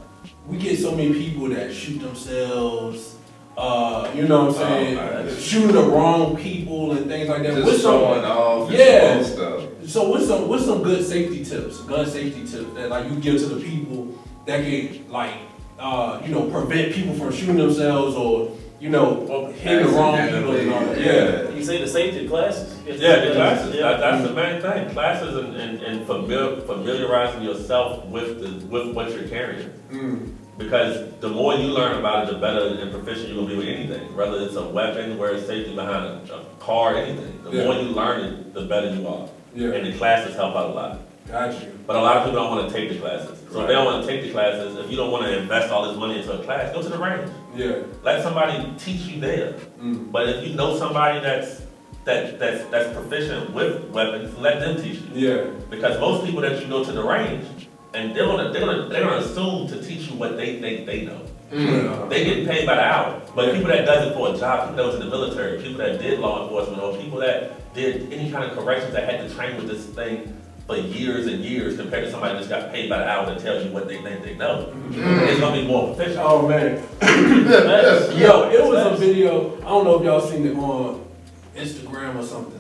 [0.47, 3.18] We get so many people that shoot themselves,
[3.59, 4.99] uh, you know what I'm saying?
[4.99, 5.37] Oh, man.
[5.41, 7.55] Shooting the wrong people and things like that.
[7.55, 9.17] What's Just some- showing off and Yeah.
[9.19, 9.23] yeah.
[9.23, 9.63] stuff.
[9.87, 13.39] So what's some what's some good safety tips, gun safety tips that like you give
[13.41, 14.15] to the people
[14.47, 15.33] that can like
[15.79, 19.27] uh you know prevent people from shooting themselves or you know
[19.61, 21.01] hitting the wrong people and all that.
[21.01, 21.49] Yeah.
[21.51, 22.77] You say the safety classes.
[22.87, 23.83] Yeah, the classes, Yeah.
[23.93, 28.95] that, that's the main thing, classes and, and, and famil- familiarizing yourself with the, with
[28.95, 29.71] what you're carrying.
[29.93, 30.33] Mm.
[30.59, 33.69] Because the more you learn about it, the better and proficient you're gonna be with
[33.69, 37.41] anything, whether it's a weapon, where it's safety behind a, a car, anything.
[37.45, 37.65] The Yeah.
[37.65, 39.29] more you learn it, the better you are.
[39.55, 39.69] Yeah.
[39.71, 40.99] And the classes help out a lot.
[41.29, 41.69] Got you.
[41.87, 43.39] But a lot of people don't want to take the classes.
[43.53, 45.71] So if they don't want to take the classes, if you don't want to invest
[45.71, 47.31] all this money into a class, go to the range.
[47.55, 47.77] Yeah.
[48.03, 49.55] Let somebody teach you there.
[49.81, 50.11] Mm.
[50.11, 51.63] But if you know somebody that's
[52.05, 55.29] that that's that's proficient with weapons, let them teach you.
[55.29, 55.45] Yeah.
[55.71, 57.47] Because most people that you go to the range,
[57.99, 61.05] and they're gonna they're gonna they're gonna assume to teach you what they think they
[61.05, 61.21] know.
[61.51, 62.09] Mm.
[62.11, 63.23] They get paid by the hour.
[63.35, 65.79] But people that does it for a job, people that was in the military, people
[65.79, 69.35] that did law enforcement, or people that did any kind of corrections that had to
[69.35, 70.35] train with this thing
[70.67, 73.41] for years and years compared to somebody that just got paid by the hour that
[73.41, 74.73] tells you what they think they know.
[74.91, 76.19] It's gonna be more proficient.
[76.21, 76.83] Oh man.
[77.01, 78.15] Facts.
[78.15, 79.57] Yo, it was a video.
[79.59, 81.05] I don't know if y'all seen it on
[81.57, 82.55] Instagram or something.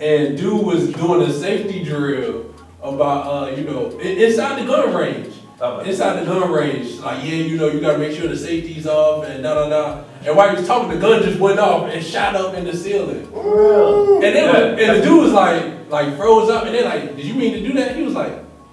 [0.00, 2.51] And dude was doing a safety drill
[2.82, 5.34] about uh, you know, i- inside the gun range.
[5.60, 5.90] Okay.
[5.90, 9.24] Inside the gun range, like yeah, you know, you gotta make sure the safety's off
[9.26, 10.04] and da da da.
[10.26, 12.76] And while he was talking, the gun just went off and shot up in the
[12.76, 13.28] ceiling.
[13.34, 14.14] Ooh.
[14.22, 17.24] And then was- and the dude was like, like froze up, and then like, did
[17.24, 17.94] you mean to do that?
[17.96, 18.32] He was like,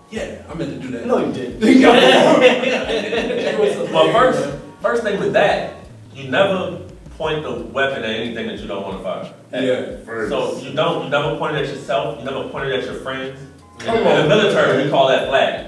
[0.09, 1.05] yeah, I meant to do that.
[1.05, 1.61] No, you didn't.
[1.63, 4.49] It was hilarious, Well, first,
[4.81, 5.73] first thing with that,
[6.15, 6.81] you never
[7.17, 9.33] point the weapon at anything that you don't want to fire.
[9.61, 10.29] yeah, First.
[10.31, 12.95] So you don't, you never point it at yourself, you never point it at your
[12.95, 13.39] friends.
[13.79, 15.67] In, Come in the military, we call that flag.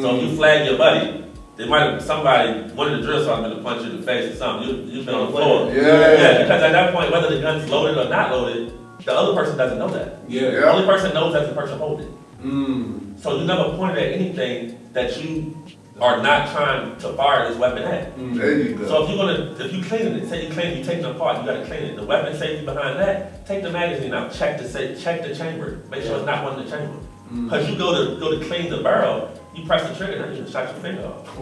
[0.00, 0.30] So if Mm.
[0.30, 1.24] you flag your buddy,
[1.56, 4.32] they might have, somebody, one of the drill sergeants gonna punch you in the face
[4.32, 5.70] or something, you, you've been on the floor.
[5.72, 6.12] Yeah.
[6.12, 8.72] Yeah, because at that point, whether the gun's loaded or not loaded,
[9.04, 10.18] the other person doesn't know that.
[10.28, 10.50] yeah.
[10.50, 12.12] The only person knows that's the person holding it.
[12.44, 13.18] Mm.
[13.18, 15.56] So you never pointed at anything that you
[16.00, 18.14] are not trying to fire this weapon at.
[18.18, 18.36] Mm.
[18.36, 18.86] There you go.
[18.86, 21.38] So if you're gonna, if you cleaning it, say you clean, you taking it apart,
[21.40, 21.96] you gotta clean it.
[21.96, 25.78] The weapon safety behind that, take the magazine out, check the sa- check the chamber,
[25.90, 26.92] make sure it's not one in the chamber.
[27.32, 27.50] Mm.
[27.50, 30.42] Cause you go to go to clean the barrel, you press the trigger, now you
[30.42, 31.38] just shot your finger off.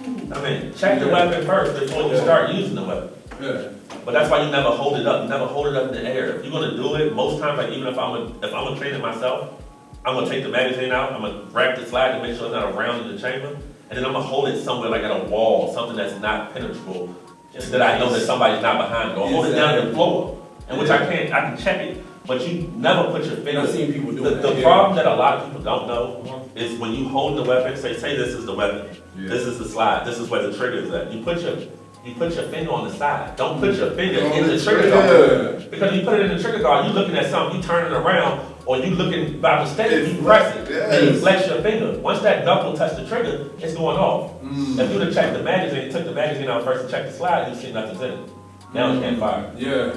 [0.00, 3.10] I mean, check the weapon first before you start using the weapon.
[3.40, 3.68] Yeah.
[4.04, 5.24] But that's why you never hold it up.
[5.24, 6.36] You never hold it up in the air.
[6.36, 8.76] If you're gonna do it, most times, like even if I'm gonna, if I'm gonna
[8.76, 9.60] clean it myself,
[10.04, 11.12] I'm gonna take the magazine out.
[11.12, 13.98] I'm gonna wrap the slide to make sure it's not around in the chamber, and
[13.98, 17.14] then I'm gonna hold it somewhere like at a wall, something that's not penetrable,
[17.52, 19.94] just that I know that somebody's not behind it, or hold it down to the
[19.94, 22.04] floor, and which I can't, I can check it.
[22.28, 23.60] But you never put your finger.
[23.60, 24.54] I've seen people do The, that.
[24.56, 27.74] the problem that a lot of people don't know is when you hold the weapon,
[27.76, 29.30] say, say this is the weapon, Yeah.
[29.30, 31.10] this is the slide, this is where the trigger is at.
[31.10, 31.56] You put your,
[32.04, 33.34] you put your finger on the side.
[33.36, 35.70] Don't put your finger in the trigger guard.
[35.70, 37.96] Because you put it in the trigger guard, you looking at something, you turn it
[37.96, 41.98] around, or you looking by mistake, you press it, and you flex your finger.
[42.00, 44.32] Once that knuckle touch the trigger, it's going off.
[44.42, 44.78] Mm.
[44.78, 47.16] If you would have checked the magazine, took the magazine out first and checked the
[47.16, 48.30] slide, you'd see nothing's in it.
[48.74, 49.50] Now it can't fire.
[49.56, 49.96] Yeah.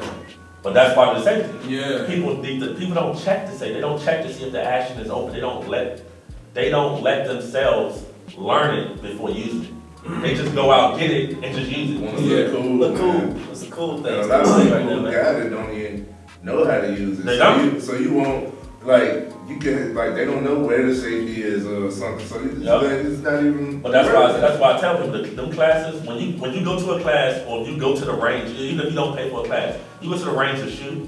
[0.64, 1.70] But that's part of the safety.
[1.76, 2.06] Yeah.
[2.08, 4.64] People need to, people don't check to say, they don't check to see if the
[4.64, 6.04] action is open, they don't let,
[6.54, 8.06] they don't let themselves
[8.38, 10.22] learn it before using it.
[10.22, 12.02] They just go out, get it, and just use it.
[12.02, 12.36] Wanna Yeah.
[12.48, 13.14] look cool, Look cool.
[13.14, 13.48] man.
[13.52, 14.14] It's a cool And thing.
[14.20, 17.26] a lot of people right who got it don't even know how to use it.
[17.26, 17.74] They so don't.
[17.74, 18.54] You, so you won't
[18.86, 22.28] like you can like they don't know where the safety is or something.
[22.28, 22.84] So it's, Yup.
[22.84, 23.82] it's not even.
[23.82, 26.64] But that's why, that's why I tell people, that them classes, when you, when you
[26.64, 29.30] go to a class, or you go to the range, even if you don't pay
[29.30, 31.08] for a class, you go to the range to shoot,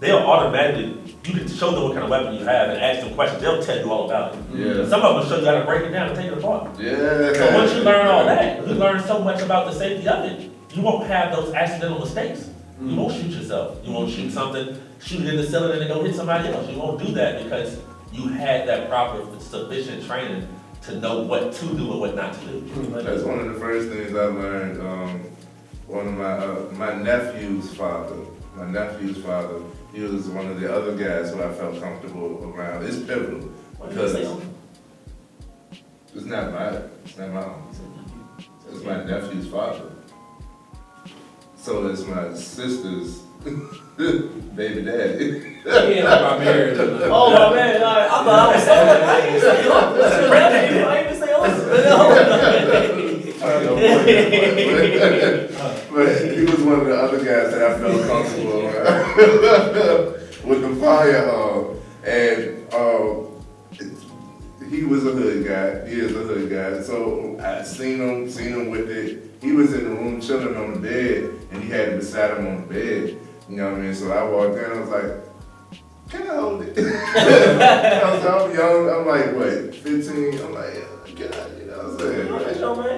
[0.00, 3.14] they'll automatically, you can show them what kind of weapon you have and ask them
[3.14, 4.40] questions, they'll tell you all about it.
[4.54, 4.88] Yeah.
[4.88, 6.78] Some of them show you how to break it down and take it apart.
[6.78, 7.32] Yeah.
[7.34, 10.50] So once you learn all that, you learn so much about the safety of it,
[10.74, 12.50] you won't have those accidental mistakes.
[12.80, 13.78] You won't shoot yourself.
[13.84, 16.68] You won't shoot something, shoot it in the ceiling and then go hit somebody else.
[16.70, 17.80] You won't do that because
[18.12, 20.46] you had that proper sufficient training
[20.82, 22.60] to know what to do and what not to do.
[23.02, 24.80] That's one of the first things I learned.
[24.80, 25.20] Um,
[25.86, 28.16] one of my uh, my nephew's father,
[28.54, 29.60] my nephew's father,
[29.92, 32.84] he was one of the other guys who I felt comfortable around.
[32.84, 33.40] It's pivotal
[33.78, 34.20] What did you say?
[34.20, 34.42] because
[36.14, 36.68] it's not my
[37.04, 37.74] it's not my own.
[38.70, 39.90] It's my nephew's father.
[41.68, 43.18] So it's my sister's
[44.56, 45.40] baby daddy.
[45.42, 46.78] He ain't about marriage.
[47.12, 48.10] Oh my man, all right.
[48.10, 51.44] I thought I was so like, I didn't say oh, Brandon, I didn't say oh.
[55.92, 59.16] But he was one of the other guys that I felt comfortable around
[60.48, 61.76] with the fire firearm.
[62.02, 62.40] And
[62.72, 63.28] uh,
[64.70, 65.86] he was a hood guy.
[65.86, 66.80] He is a hood guy.
[66.80, 69.27] So I seen him, seen him with it.
[69.40, 72.46] He was in the room chilling on the bed, and he had it beside him
[72.46, 73.18] on the bed.
[73.48, 73.94] You know what I mean?
[73.94, 74.64] So I walked in.
[74.64, 78.90] I was like, "Can I hold it?" I was I'm young.
[78.90, 80.40] I'm like, what, 15?
[80.40, 82.30] I'm like, "Can I?" You know what I'm saying?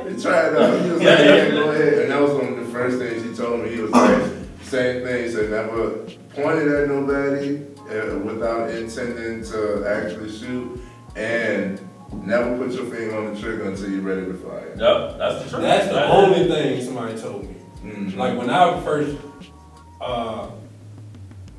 [0.04, 0.16] Man.
[0.16, 0.82] He tried out.
[0.82, 1.92] He was like, yeah, go ahead.
[1.98, 3.74] And that was one of the first things he told me.
[3.74, 4.22] He was like,
[4.62, 5.24] same thing.
[5.24, 5.90] He said, never
[6.34, 10.80] pointed at nobody uh, without intending to actually shoot.
[11.16, 11.80] And
[12.12, 14.68] never put your finger on the trigger until you're ready to fire.
[14.76, 15.62] Yep, that's the truth.
[15.62, 17.54] That's the That- only thing somebody told me.
[17.84, 18.16] Mhm.
[18.16, 19.16] Like when I first,
[20.00, 20.46] uh,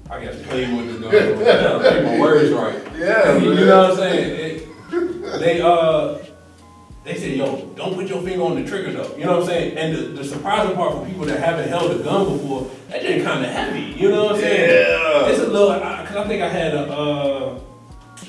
[0.10, 1.12] I guess play with the gun.
[1.84, 2.76] Get my words right.
[3.00, 3.66] Yeah, you man.
[3.66, 4.40] know what I'm saying?
[4.58, 4.68] It-
[5.40, 6.18] they uh,
[7.06, 9.16] they said, yo, don't put your finger on the trigger though.
[9.18, 9.78] You know what I'm saying?
[9.78, 13.24] And the, the surprising part for people that haven't held a gun before, that shit
[13.24, 13.96] kind of heavy.
[14.00, 14.70] You know what I'm saying?
[14.70, 15.28] Yeah.
[15.30, 17.60] It's a little, I, cause I think I had a, uh,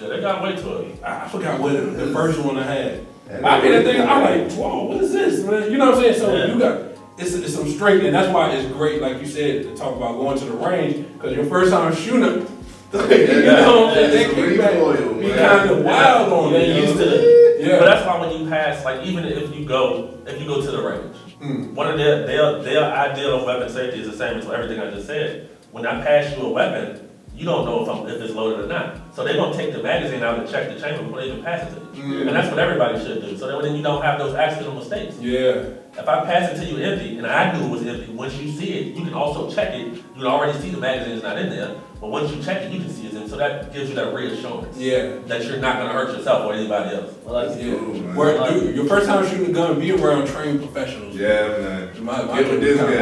[0.02, 1.02] Yeah, they got way to it.
[1.04, 3.06] I I forgot what it- the first one I had.
[3.44, 5.70] I mean, the thing, I'm like, whoa, what is this, man?
[5.70, 6.18] You know what I'm saying?
[6.20, 6.52] So Yeah.
[6.52, 6.78] you got,
[7.16, 10.16] it's, it's some strength, and that's why it's great, like you said, to talk about
[10.16, 12.20] going to the range, because your first time shooting,
[12.92, 14.10] you know what I'm saying?
[14.10, 15.38] That It's kickback recoil, be man.
[15.38, 16.62] kind of wild on You you.
[16.62, 16.82] ain't know?
[16.82, 17.56] used to the.
[17.60, 17.78] Yeah.
[17.78, 20.70] But that's why when you pass, like even if you go, if you go to
[20.70, 21.72] the range, Mm.
[21.74, 24.90] one of their their their ideal of weapon safety is the same as everything I
[24.90, 25.48] just said.
[25.72, 28.68] When I pass you a weapon, you don't know if I'm, if it's loaded or
[28.68, 29.14] not.
[29.14, 31.70] So they're gonna take the magazine out and check the chamber before they even pass
[31.70, 32.20] it to you.
[32.20, 33.36] And that's what everybody should do.
[33.36, 35.18] So that then you don't have those accidental mistakes.
[35.18, 35.64] Yeah.
[35.94, 38.50] If I pass it to you empty and I knew it was empty, once you
[38.50, 39.88] see it, you can also check it.
[39.88, 42.80] You can already see the magazine's not in there, but once you check it, you
[42.80, 43.11] can see it's in.
[43.32, 45.14] So that gives you that reassurance Yeah.
[45.26, 47.12] that you're not gonna hurt yourself or anybody else.
[47.26, 47.76] I like Yeah.
[47.78, 48.14] Cool, man.
[48.14, 51.16] Where, dude, your first time shooting a gun, be around trained professionals.
[51.16, 51.88] Yeah, man.
[52.04, 52.86] My, my Get with this guy.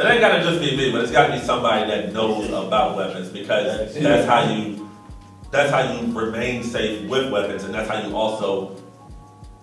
[0.00, 3.30] It ain't gotta just be me, but it's gotta be somebody that knows about weapons
[3.30, 4.86] because that's how you
[5.50, 8.76] that's how you remain safe with weapons and that's how you also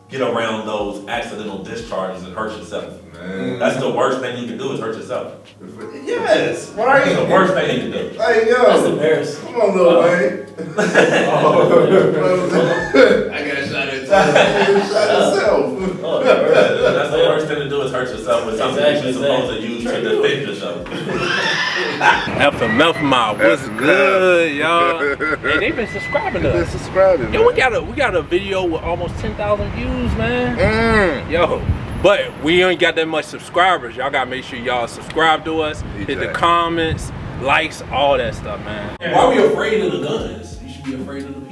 [0.09, 3.01] get around those accidental discharges and hurt yourself.
[3.13, 3.59] Man.
[3.59, 5.33] That's the worst thing you can do is hurt yourself.
[6.05, 7.03] Yes, What right.
[7.05, 8.17] That's the worst thing you can do.
[8.19, 8.63] Hey, yo.
[8.63, 8.93] That's yo.
[8.93, 9.45] embarrassing.
[9.53, 10.45] Come on, Lil Wayne.
[11.29, 11.63] Oh.
[12.59, 13.66] Oh, I got
[14.07, 14.81] shot at time.
[14.89, 15.99] Shot himself.
[16.03, 16.23] Oh.
[16.23, 19.67] That's the worst thing to do is hurt yourself with something Exactly, you're supposed to
[19.67, 20.87] use to defend yourself.
[21.97, 24.99] FMF Mob, what's That's good, y'all?
[25.21, 26.69] and they've been subscribing to us.
[26.71, 30.57] subscribing, Yo, we got a we got a video with almost 10,000 views, man.
[30.57, 31.31] Mm.
[31.31, 31.65] Yo,
[32.03, 33.95] but we ain't got that much subscribers.
[33.95, 36.33] Y'all gotta make sure y'all subscribe to us, hit the Exactly.
[36.35, 38.95] comments, likes, all that stuff, man.
[38.99, 40.61] Why are we afraid of the guns?
[40.63, 41.46] You should be afraid of the people.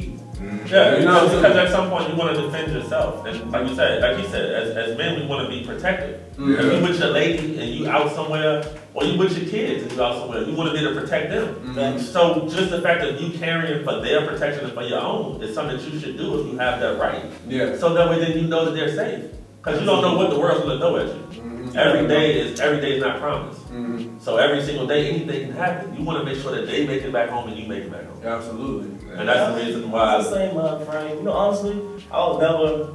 [0.65, 3.75] Yeah, You know, because at some point you want to defend yourself, and like you
[3.75, 6.19] said, like you said, as, as men we want to be protected.
[6.33, 6.53] Mm-hmm.
[6.53, 9.91] If you with your lady and you out somewhere, or you with your kids and
[9.91, 11.73] you out somewhere, you want to be to protect them.
[11.75, 12.07] Thanks.
[12.07, 15.53] So just the fact that you carrying for their protection and for your own is
[15.53, 17.23] something that you should do if you have that right.
[17.47, 17.77] Yeah.
[17.77, 20.39] So that way then you know that they're safe, because you don't know what the
[20.39, 21.41] world's gonna throw at you.
[21.41, 21.77] Mm-hmm.
[21.77, 23.59] Every day is every day is not promised.
[23.75, 24.21] Mhm.
[24.21, 25.95] So every single day anything can happen.
[25.97, 27.91] You want to make sure that they make it back home and you make it
[27.91, 28.89] back home, Absolutely.
[29.17, 30.17] and that's the reason why.
[30.19, 31.17] It's the same mind frame.
[31.17, 31.75] You know, honestly,
[32.11, 32.91] I was never,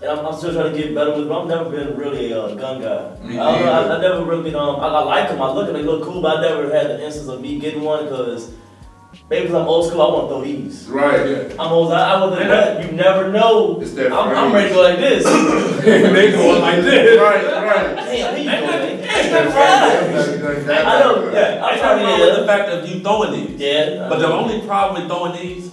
[0.00, 2.32] and I'm, I'm still trying to get better with it, but I've never been really
[2.32, 3.16] a gun guy.
[3.22, 3.92] Me I, don't know, neither.
[3.92, 5.86] I, I never really been, um, I, I like them, I look at them, they
[5.88, 8.52] look cool, but I never had the instance of me getting one because,
[9.30, 10.86] maybe because I'm old school, I want to throw these.
[10.88, 11.28] Right.
[11.30, 11.52] Yeah.
[11.62, 13.80] I'm old, I, I want to, but you never know.
[13.80, 15.24] It's that I'm, I'm ready to go like this.
[15.84, 17.20] they going like this.
[17.20, 17.96] Right, right.
[17.96, 18.63] Damn,
[19.34, 20.70] here you.
[20.70, 21.64] I I know, yeah.
[21.64, 23.60] I'm talking trying nothing wrong to with the fact of you throwing these.
[23.60, 24.08] Yeah.
[24.08, 25.72] But the only problem with throwing these,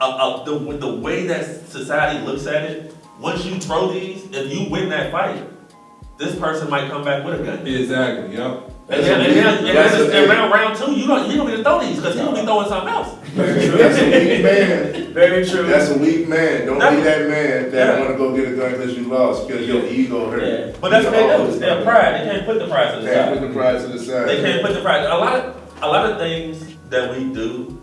[0.00, 4.24] uh, uh, the, with the way that society looks at it, once you throw these,
[4.32, 5.42] if you win that fight,
[6.18, 7.66] this person might come back with a gun.
[7.66, 8.36] Exactly.
[8.36, 8.70] Yep.
[8.90, 11.36] And then, and then, and then, That's a- and round, round two, you don't, you
[11.36, 13.08] don't need to throw these because he gonna be throwing something else.
[13.36, 15.12] That's a weak man.
[15.12, 15.64] Very true.
[15.64, 16.64] That's a weak man.
[16.66, 18.00] Don't be that man that Yeah.
[18.00, 20.42] wanna go get a gun because you lost, because your ego hurt.
[20.42, 20.76] Yeah.
[20.80, 21.30] But that's what they do.
[21.32, 22.14] always They're pride.
[22.26, 23.08] They can't put the pride to the side.
[23.08, 23.38] They Can't side.
[23.40, 24.28] put the pride to the side.
[24.28, 25.04] They can't put the pride.
[25.04, 27.78] A lot of a lot of things that we do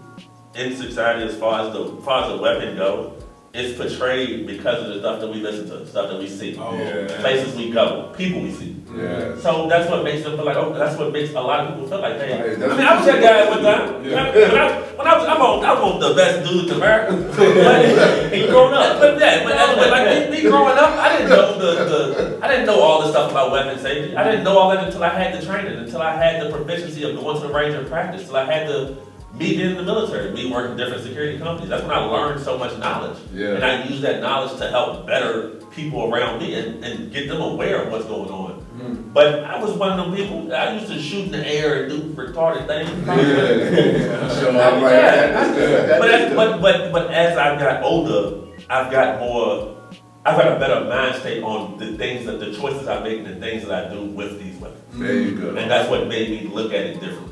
[0.56, 3.13] in society, as far as the as far as the weapon go,
[3.54, 6.76] is portrayed because of the stuff that we listen to, stuff that we see, Oh,
[6.76, 7.08] Yeah.
[7.22, 8.76] places we go, people we see.
[8.95, 9.38] Yeah.
[9.39, 11.88] So that's what makes them feel like, oh, that's what makes a lot of people
[11.89, 12.34] feel like, hey.
[12.39, 14.03] I mean, I was that guy one time.
[14.05, 14.31] Yeah.
[14.31, 17.13] When I, when I was, I'm on, I'm on the best dude in America.
[17.36, 18.99] But, You grown up.
[18.99, 22.47] but yeah, but, but like me, me growing up, I didn't know the, the, I
[22.47, 24.15] didn't know all the stuff about weapon safety.
[24.15, 27.03] I didn't know all that until I had the training, until I had the proficiency
[27.03, 28.97] of going to the range and practice, until I had the,
[29.34, 31.69] me being in the military, me working in different security companies.
[31.69, 33.17] That's when I learned so much knowledge.
[33.34, 33.55] Yeah.
[33.55, 37.41] And I use that knowledge to help better people around me and, and get them
[37.41, 38.64] aware of what's going on.
[38.75, 39.13] Mm-hmm.
[39.13, 41.91] But I was one of them people, I used to shoot in the air and
[41.91, 42.89] do retarded things.
[43.07, 44.29] Yeah.
[44.29, 45.99] So I'm like, Yeah.
[45.99, 49.77] But, as, but, but, but as I got older, I've got more,
[50.25, 53.27] I've got a better mind state on the things that, the choices I make and
[53.27, 54.81] the things that I do with these weapons.
[54.99, 55.49] There you go.
[55.55, 57.31] And that's what made me look at it differently.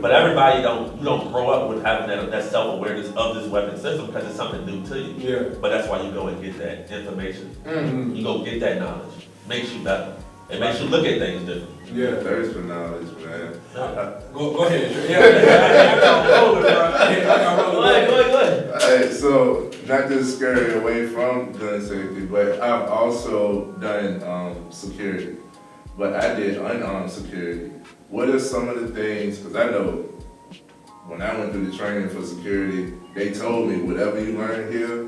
[0.00, 3.78] But everybody don't, you don't grow up with having that, that self-awareness of this weapon
[3.80, 5.14] system because it's something new to you.
[5.16, 5.54] Yeah.
[5.60, 7.54] But that's why you go and get that information.
[7.64, 8.16] Mhm.
[8.16, 9.28] You go get that knowledge.
[9.48, 10.14] Makes you better.
[10.50, 11.74] It makes you look at things different.
[11.92, 12.16] Yeah.
[12.22, 13.60] Thirst for knowledge, man.
[14.32, 14.92] Go, go ahead.
[14.92, 15.08] Dre.
[15.10, 16.80] Yeah, yeah, yeah, I got rolling, bro.
[16.80, 18.82] I got Go ahead, go ahead, go ahead.
[18.82, 25.36] Alright, so not to scurry away from gun safety, but I've also done um, security.
[25.98, 27.72] but I did unarmed security.
[28.08, 30.04] What are some of the things, because I know
[31.06, 35.06] when I went through the training for security, they told me whatever you learn here,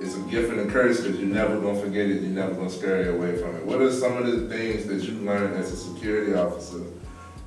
[0.00, 2.70] it's a gift and a curse because you're never gonna forget it, you're never gonna
[2.70, 3.64] scare you away from it.
[3.64, 6.84] What are some of the things that you learned as a security officer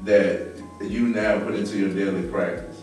[0.04, 2.82] that you now put into your daily practice?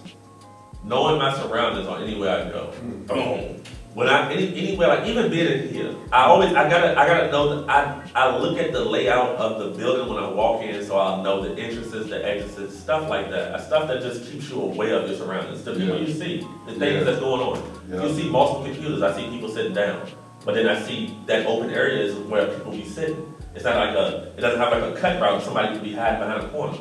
[0.84, 2.72] Knowing my surroundings on anywhere I go.
[2.82, 3.06] Mm.
[3.06, 3.62] Boom.
[3.94, 7.30] When I any, anywhere, like even being in here, I always I gotta I gotta
[7.30, 10.82] know that I I look at the layout of the building when I walk in,
[10.84, 13.60] so I'll know the entrances, the exits, stuff like that.
[13.66, 16.06] Stuff that just keeps you aware of your surroundings, the people Yeah.
[16.06, 17.04] you see, the things Yeah.
[17.04, 17.62] that's going on.
[17.90, 18.02] Yeah.
[18.02, 19.02] You see multiple computers.
[19.02, 20.00] I see people sitting down,
[20.46, 23.26] but then I see that open area is where people be sitting.
[23.54, 25.42] It's not like a it doesn't have like a cut route.
[25.42, 26.78] Somebody can be hiding behind a corner.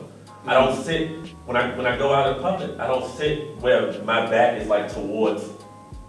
[0.47, 1.10] I don't sit
[1.45, 2.80] when I when I go out in public.
[2.80, 5.43] I don't sit where my back is like towards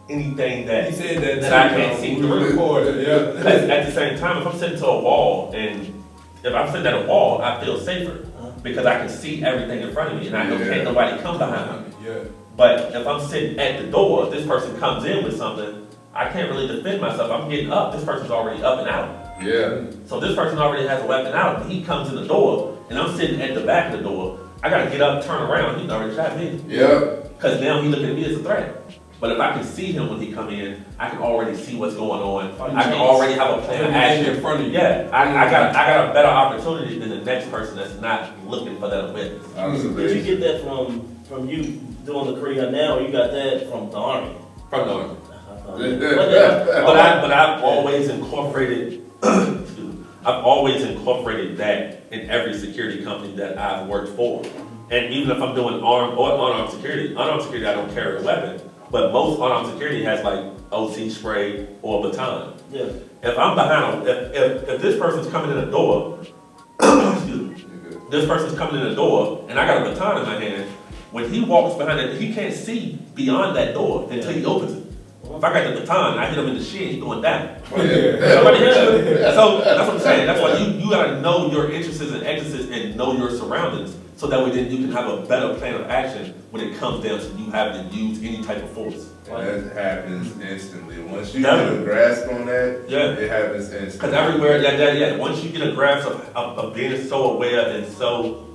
[0.08, 1.40] anything that He said that.
[1.42, 2.48] That I can't see We through.
[2.50, 3.50] recorded, yeah.
[3.50, 6.02] at the same time, if I'm sitting to a wall and
[6.42, 8.26] if I'm sitting at a wall, I feel safer
[8.62, 10.68] because I can see everything in front of me and I know Yeah.
[10.72, 11.92] can't nobody come behind me.
[12.06, 12.14] Yeah.
[12.56, 16.28] But if I'm sitting at the door, if this person comes in with something, I
[16.28, 17.30] can't really defend myself.
[17.30, 17.92] I'm getting up.
[17.94, 19.18] This person's already up and out.
[19.42, 21.66] Yeah, So this person already has a weapon out.
[21.66, 24.38] He comes in the door and I'm sitting at the back of the door.
[24.62, 25.80] I gotta get up, turn around.
[25.80, 26.60] He's already shot me.
[26.68, 28.81] yeah, Because now he looking at me as a threat.
[29.22, 31.94] But if I can see him when he come in, I can already see what's
[31.94, 32.56] going on.
[32.58, 34.34] Oh, I can already have a plan of Everything action.
[34.34, 34.72] in front of you.
[34.72, 38.36] Yeah, I, I got I got a better opportunity than the next person that's not
[38.48, 39.46] looking for that witness.
[39.94, 41.62] Did you get that from, from you
[42.04, 44.34] doing the career now, or you got that from the army?
[44.68, 45.16] From the army.
[45.30, 52.58] Uh, but then- But I but I've always incorporated I've always incorporated that in every
[52.58, 54.42] security company that I've worked for.
[54.90, 58.22] And even if I'm doing armed or unarmed security, unarmed security I don't carry a
[58.24, 58.68] weapon.
[58.92, 62.58] But most unarmed security has like OC spray or baton.
[62.70, 62.90] Yeah,
[63.22, 66.20] If I'm behind, if, if, if this person's coming in the door,
[66.82, 67.64] excuse me,
[68.10, 70.70] this person's coming in the door and I got a baton in my hand,
[71.10, 74.92] when he walks behind it, he can't see beyond that door until he opens it.
[75.24, 77.56] If I got the baton, I hit him in the shin, he's going down.
[77.72, 78.34] Oh, yeah.
[78.34, 79.16] Somebody hit you.
[79.32, 80.26] So that's what I'm saying.
[80.26, 84.26] That's why you, you gotta know your entrances and exits and know your surroundings so
[84.26, 87.18] that way then you can have a better plan of action when it comes down
[87.18, 89.08] to you having to use any type of force.
[89.30, 90.98] And that happens instantly.
[91.02, 93.12] Once you get a grasp on that, Yeah.
[93.14, 93.92] it happens instantly.
[93.98, 95.16] Because everywhere, yeah, yeah, yeah.
[95.16, 98.46] Once you get a grasp of, of, of being so aware and so,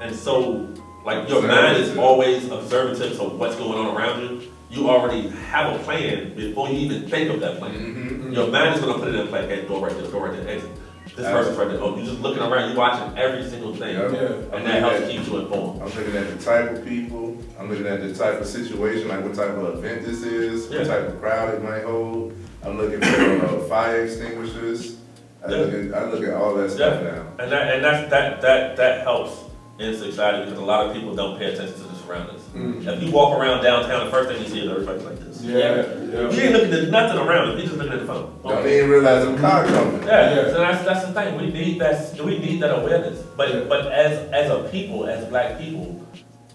[0.00, 0.68] and so,
[1.04, 5.78] like your mind is always observative of what's going on around you, you already have
[5.78, 7.74] a plan before you even think of that plan.
[7.74, 8.34] Mhm.
[8.34, 10.48] Your mind is gonna put it in play, okay, door right there, door right there,
[10.56, 10.70] exit.
[11.16, 13.94] This person's right there, oh, you're just looking around, you're watching every single thing.
[13.96, 14.10] Yeah.
[14.12, 14.56] Yeah.
[14.56, 15.80] And that helps keep you informed.
[15.80, 19.24] I'm looking at the type of people, I'm looking at the type of situation, like
[19.24, 20.80] what type of event this is, Yeah.
[20.80, 22.34] what type of crowd it might hold.
[22.62, 24.98] I'm looking for uh, fire extinguishers.
[25.42, 27.10] I look at, I look at all that stuff Yeah.
[27.10, 27.26] now.
[27.38, 29.38] And that, and that's, that, that, that helps
[29.78, 32.42] in society because a lot of people don't pay attention to the surroundings.
[32.54, 32.86] Mm.
[32.86, 35.25] If you walk around downtown, the first thing you see is everybody like this.
[35.46, 36.42] Yeah, You yeah.
[36.42, 38.38] ain't looking at nothing around him, you just looking at the phone.
[38.42, 40.02] Don't even realize a car coming.
[40.06, 40.42] Yeah, Yeah.
[40.52, 43.18] so that's, that's the thing, we need that, we need that awareness.
[43.20, 43.26] Yeah.
[43.36, 45.84] But, but as, as a people, as black people,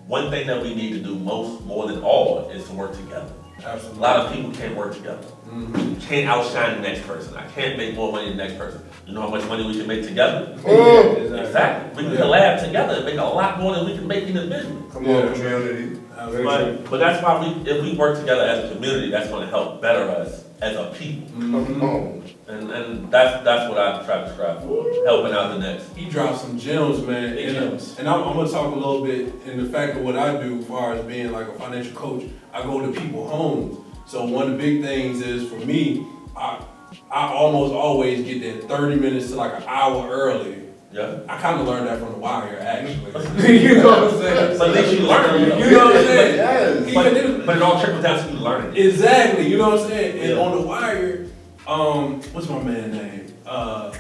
[0.08, 3.32] one thing that we need to do most, more than all, is to work together.
[3.64, 4.02] A Absolutely.
[4.02, 5.24] lot of people can't work together.
[5.54, 7.36] You can't outshine the next person.
[7.38, 8.82] I can't make more money than the next person.
[9.06, 10.58] You know how much money we can make together?
[10.66, 12.04] Oh, Exactly.
[12.04, 12.26] We can Yeah.
[12.26, 14.82] collab together and make a lot more than we can make individually.
[14.92, 15.18] come Yeah.
[15.18, 16.48] on, community.
[16.50, 16.82] Absolutely.
[16.84, 19.82] But, but that's why we, if we work together as a community, that's gonna help
[19.82, 21.28] better us as a people.
[21.40, 22.22] Come Mhm.
[22.48, 25.96] And, and that's, that's what I try to strive for, helping out the next.
[25.96, 27.36] He dropped some gems, man.
[27.36, 27.96] Big And, gems.
[27.98, 30.60] and I'm, I'm gonna talk a little bit in the fact of what I do
[30.60, 32.24] as far as being like a financial coach.
[32.54, 33.78] I go to people homes.
[34.06, 36.06] So one of the big things is for me,
[36.36, 36.62] I
[37.10, 40.61] I almost always get there 30 minutes to like an hour early.
[40.94, 41.20] Yeah?
[41.30, 43.60] I kind of learned that from the wire, actually.
[43.60, 44.58] you know what I'm saying?
[44.60, 45.60] But at least you learn.
[45.60, 46.36] You know what I'm saying?
[46.36, 46.94] Yes.
[46.94, 48.76] But, but it all trickles down to you learning.
[48.76, 50.20] Exactly, you know what I'm saying?
[50.20, 50.44] And Yeah.
[50.44, 51.28] on the wire,
[51.68, 53.34] um, what's my man name?
[53.46, 53.94] Uh,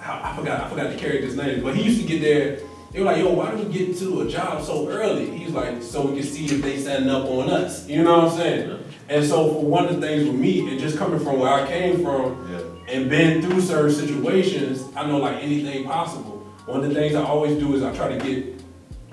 [0.00, 2.58] I, I forgot, I forgot the character's name, but he used to get there.
[2.92, 5.82] They were like, "Yo, why do we get to a job so early?" He's like,
[5.82, 8.68] "So we can see if they setting up on us." You know what I'm saying?
[8.68, 8.76] Yeah.
[9.16, 11.66] And so for one of the things with me, and just coming from where I
[11.66, 12.60] came from, Yeah.
[12.92, 16.46] And been through certain situations, I know like anything possible.
[16.66, 18.62] One of the things I always do is I try to get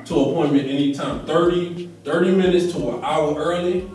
[0.06, 3.90] to appointment anytime, 30, 30 minutes to an hour early,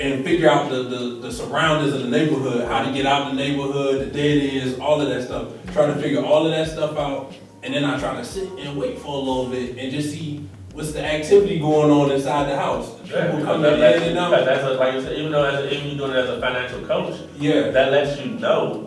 [0.00, 3.36] and figure out the, the, the surroundings of the neighborhood, how to get out of
[3.36, 5.52] the neighborhood, the dead ends, all of that stuff.
[5.72, 8.76] Try to figure all of that stuff out, and then I try to sit and
[8.76, 10.46] wait for a little bit and just see
[10.76, 12.92] what's the activity going on inside the house.
[13.06, 14.44] Yeah, People because coming that in lets you- and because out.
[14.44, 16.38] that's a, like you said, even though as a, even you doing it as a
[16.40, 18.82] financial coach, Yeah, that lets you know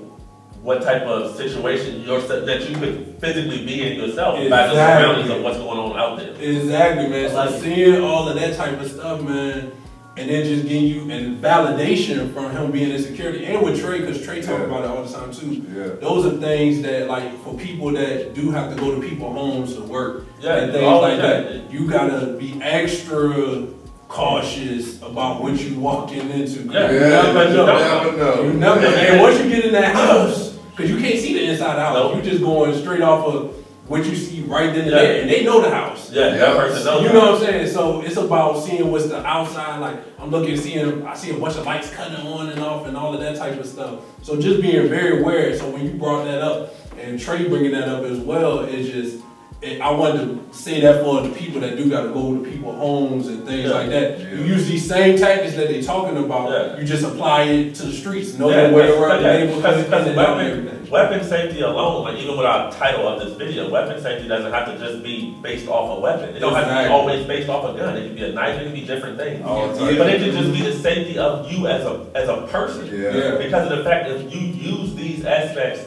[0.61, 4.75] what type of situation you're, that you could physically be in yourself by the Exactly.
[4.77, 6.33] surroundings of what's going on out there.
[6.39, 7.31] Exactly, man.
[7.31, 7.61] I like So it.
[7.61, 9.71] seeing all of that type of stuff, man,
[10.20, 14.01] and then just getting you and validation from him being in security and with Trey,
[14.01, 14.65] because Trey talk Yeah.
[14.65, 15.63] about it all the time too.
[15.74, 15.84] Yeah.
[16.01, 19.76] Those are things that, like, for people that do have to go to people's homes
[19.76, 21.72] to work Yeah, and things all like that, that.
[21.74, 23.63] you gotta be extra
[24.09, 26.63] cautious about what you walking into.
[26.63, 27.65] Yeah, you Yeah, never you know.
[27.65, 28.43] never know.
[28.43, 31.80] You never, and once you get in that house, because you can't see the inside
[31.80, 32.15] out, Nope.
[32.26, 33.53] you just going straight off of
[33.89, 34.97] what you see right then and Yeah.
[34.97, 36.11] there, and they know the house.
[36.13, 36.37] Yeah, Yeah.
[36.37, 37.03] that person knows.
[37.03, 37.67] You know what I'm saying?
[37.67, 39.79] So it's about seeing what's the outside.
[39.81, 42.95] Like I'm looking, seeing, I see a bunch of lights cutting on and off and
[42.95, 43.95] all of that type of stuff.
[44.21, 45.57] So just being very aware.
[45.57, 49.17] So when you brought that up and Trey bringing that up as well, it's just,
[49.61, 52.49] it, I wanted to say that for the people that do got to go to
[52.49, 53.75] people's homes and things Yeah.
[53.75, 54.19] like that.
[54.19, 54.25] Yeah.
[54.35, 56.49] You use these same tactics that they're talking about.
[56.51, 56.79] Yeah.
[56.79, 58.37] You just apply it to the streets.
[58.37, 60.37] Know Yeah, their way because- around the neighborhood because- and because in and out and
[60.37, 60.78] weapon- everything.
[60.89, 64.65] Weapon safety alone, like even with our title of this video, weapon safety doesn't have
[64.65, 66.35] to just be based off a weapon.
[66.35, 67.95] It don't have to be always based off a gun.
[67.95, 68.59] It can be a knife.
[68.59, 69.45] It can be different things.
[69.45, 69.97] All the.
[69.97, 72.87] But it can just be the safety of you as a as a person.
[72.87, 73.15] Yeah.
[73.15, 73.37] Yeah.
[73.37, 75.85] Because of the fact that you use these aspects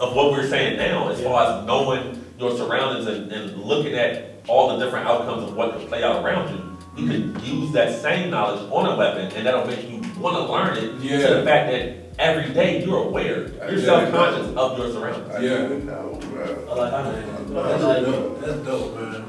[0.00, 4.42] of what we're saying now, as far as knowing your surroundings and, and looking at
[4.48, 6.48] all the different outcomes of what could play out around
[6.96, 10.34] you, you can use that same knowledge on a weapon, and that'll make you want
[10.36, 10.98] to learn it.
[10.98, 11.34] To Yeah.
[11.34, 13.84] the fact that every day you're aware, you're Yeah.
[13.84, 15.34] self-conscious of your surroundings.
[15.34, 15.56] I Yeah.
[15.62, 16.44] didn't know, bro.
[16.70, 18.04] I like I That's like it.
[18.06, 18.40] dope.
[18.44, 19.24] That's dope, man.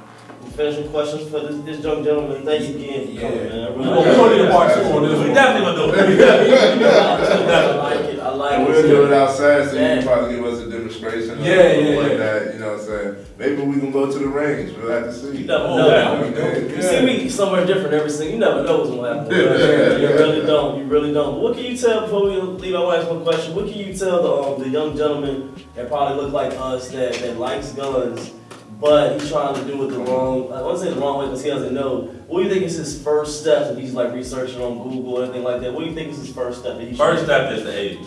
[0.56, 2.44] Finish with questions for this, this young gentleman.
[2.44, 3.68] Thanks again for coming, man.
[3.68, 5.34] I We really gonna, we gonna need a part two on this We one.
[5.34, 6.82] definitely gonna do it.
[6.92, 8.20] I like it.
[8.20, 8.70] I like And it.
[8.70, 11.40] we'll do it outside, so you can probably give us a demonstration.
[11.40, 12.54] or Yeah, something yeah, like that.
[12.54, 13.16] You know what I'm saying?
[13.42, 14.78] Maybe we can go to the range.
[14.78, 15.38] We'll have to see.
[15.40, 15.88] You never know.
[15.90, 16.12] yeah.
[16.12, 16.76] Okay.
[16.76, 18.34] You see me somewhere different every single.
[18.34, 19.32] You never know what's gonna happen.
[19.36, 19.98] Yeah.
[19.98, 20.78] You really don't.
[20.78, 21.42] You really don't.
[21.42, 22.76] What can you tell before we leave?
[22.76, 23.56] I want to ask one question.
[23.56, 27.16] What can you tell the um, the young gentleman that probably look like us that
[27.16, 28.32] that likes guns,
[28.80, 30.54] but he's trying to do it the wrong.
[30.54, 32.02] I want to say the wrong way because he doesn't know.
[32.28, 35.24] What do you think is his first step if he's like researching on Google or
[35.24, 35.74] anything like that?
[35.74, 36.96] What do you think is his first step that he?
[36.96, 38.06] First step is the age.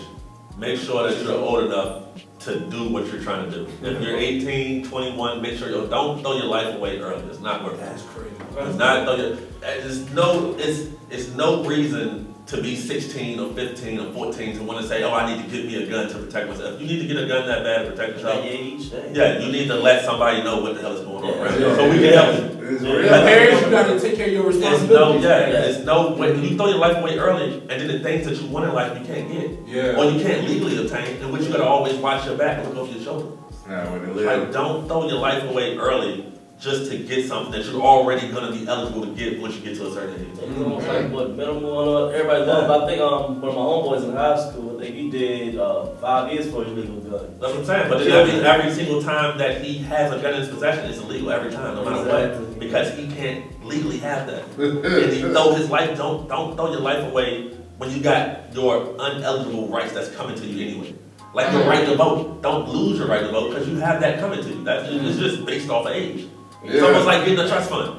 [0.57, 2.05] Make sure that you're old enough
[2.40, 3.62] to do what you're trying to do.
[3.64, 4.02] If mm-hmm.
[4.02, 7.24] you're 18, 21, make sure you don't throw your life away early.
[7.24, 7.80] It's not worth it.
[7.80, 8.34] That's crazy.
[8.57, 9.36] It's not throw your.
[9.61, 10.55] There's no.
[10.59, 15.03] It's it's no reason to be 16 or 15 or 14 to want to say,
[15.03, 16.78] oh, I need to get me a gun to protect myself.
[16.78, 19.51] You need to get a gun that bad to protect yourself, your age, yeah, you
[19.51, 21.42] need to let somebody know what the hell is going on Yeah.
[21.42, 22.68] around you, so we can help you.
[22.68, 23.20] It's Yeah.
[23.24, 25.24] Parents, you gotta take care of your There's no, responsibilities.
[25.24, 28.36] yeah, it's no When You throw your life away early, and then the things that
[28.40, 29.97] you want in life you can't get, Yeah.
[29.99, 32.76] or you can't legally obtain, in which you gotta always watch your back and look
[32.76, 33.26] over your shoulder.
[33.68, 36.26] Nah, when they Like, don't throw your life away early
[36.61, 39.76] just to get something that you're already gonna be eligible to get once you get
[39.76, 40.38] to a certain age.
[40.38, 42.68] It's almost like what minimum on everybody does.
[42.68, 45.59] But I think um one of my homeboys in high school, I think he did
[45.59, 47.36] uh five years for his legal gun.
[47.40, 47.88] That's what I'm saying.
[47.90, 50.98] But then every, every single time that he has a gun in his possession, it's
[50.98, 52.46] illegal every time, no matter Exactly.
[52.46, 54.44] what, because he can't legally have that.
[54.59, 55.96] and he throw his life.
[55.98, 57.48] Don't don't throw your life away
[57.78, 60.94] when you got your uneligible rights that's coming to you anyway.
[61.34, 62.42] Like your right to vote.
[62.42, 64.62] Don't lose your right to vote because you have that coming to you.
[64.62, 66.28] That's it's just based off of age.
[66.64, 66.82] It's Yeah.
[66.86, 67.90] almost like getting a trust fund.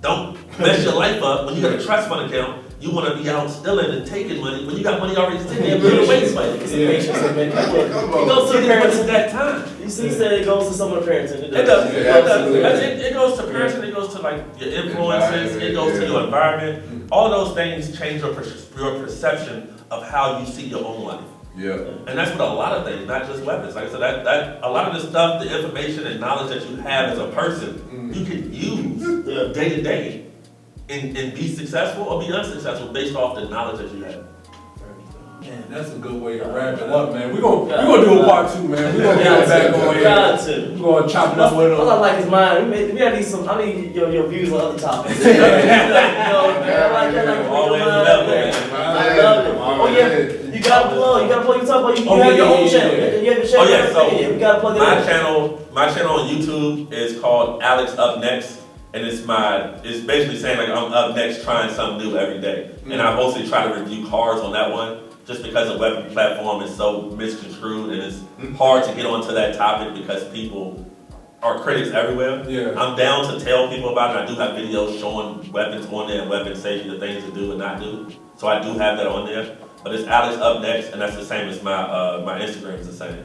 [0.00, 2.62] Don't mess your life up when you got a trust fund account.
[2.78, 5.62] You want to be out stealing and taking money when you got money already sitting
[5.64, 5.78] there.
[5.78, 6.58] You're waste money.
[6.60, 7.48] It's a patience and man.
[7.48, 8.96] It goes to the parents.
[8.98, 9.64] at that time.
[9.82, 11.32] You see, he said it goes to some of the parents.
[11.32, 11.90] and It does.
[11.94, 12.52] It, Yeah, does.
[12.82, 13.82] It, it goes to parenting.
[13.88, 15.56] It goes to like your influences.
[15.56, 17.08] It goes to your environment.
[17.10, 18.44] All those things change your, per-
[18.78, 21.20] your perception of how you see your own life.
[21.56, 21.72] Yeah.
[22.06, 23.74] And that's with a lot of things, not just weapons.
[23.74, 26.68] Like I said, that, that a lot of the stuff, the information and knowledge that
[26.68, 28.14] you have as a person, mm.
[28.14, 30.26] you can use day to day
[30.88, 34.26] and, and be successful or be unsuccessful based off the knowledge that you have.
[35.40, 37.32] Man, that's a good way to wrap it up, man.
[37.32, 38.94] We're gonna, we gonna do a part two, man.
[38.96, 40.82] We're gonna get it back on here.
[40.82, 42.00] We're gonna chop it up with I them.
[42.00, 42.64] like his mind.
[42.64, 43.48] We, may, we gotta need some.
[43.48, 45.18] I need your, your views on other topics.
[45.24, 47.26] you know, man, I like that.
[47.26, 48.50] Like, Always your mind, level, man.
[48.50, 48.70] man.
[48.72, 49.54] I love it.
[49.58, 51.22] Oh yeah, you gotta plug.
[51.22, 51.60] You gotta plug.
[51.60, 52.96] You talk about you, you Oh, have yeah, your yeah, own yeah, channel.
[52.96, 53.20] yeah.
[53.20, 53.66] You have your oh, channel.
[53.66, 55.06] Oh, yeah, so we gotta plug it My in.
[55.06, 58.60] channel, my channel on YouTube is called Alex Up Next,
[58.94, 62.70] and it's my, it's basically saying like I'm up next, trying something new every day.
[62.84, 63.00] And mm.
[63.00, 66.74] I mostly try to review cars on that one, just because the web platform is
[66.74, 68.54] so misconstrued and it's mm.
[68.56, 70.84] hard to get onto that topic because people
[71.42, 72.48] are critics everywhere.
[72.48, 72.78] Yeah.
[72.80, 74.22] I'm down to tell people about it.
[74.22, 77.50] I do have videos showing weapons on there and weapon safety, the things to do
[77.50, 78.10] and not do.
[78.36, 79.56] So I do have that on there.
[79.82, 82.86] But it's Alex Up Next, and that's the same as my uh, my Instagram is
[82.86, 83.24] the same.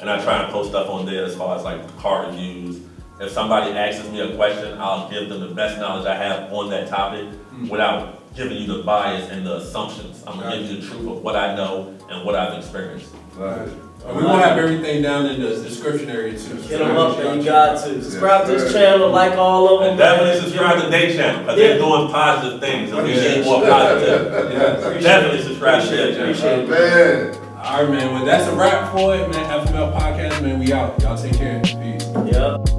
[0.00, 2.80] And I try and post stuff on there as far as like car reviews.
[3.20, 6.70] If somebody asks me a question, I'll give them the best knowledge I have on
[6.70, 7.26] that topic
[7.68, 10.22] without giving you the bias and the assumptions.
[10.26, 13.12] I'm gonna give you the truth of what I know and what I've experienced.
[13.34, 13.68] Right.
[14.06, 16.54] And we gonna have everything down in the description area too.
[16.56, 17.38] Hit them up, man.
[17.38, 19.90] You got to subscribe to this channel, like all of them.
[19.90, 23.60] And definitely subscribe to their channel, because they're doing positive things, and we need more
[23.60, 24.52] positive.
[24.52, 25.00] Yeah.
[25.00, 26.30] Definitely subscribe to their channel.
[26.30, 26.68] Appreciate it.
[26.68, 27.34] Man.
[27.58, 28.14] All right, man.
[28.14, 29.66] Well, that's a wrap for it, man.
[29.66, 30.58] FMF podcast, man.
[30.58, 30.98] We out.
[31.02, 31.60] Y'all take care.
[31.60, 32.06] Peace.
[32.32, 32.77] Yep.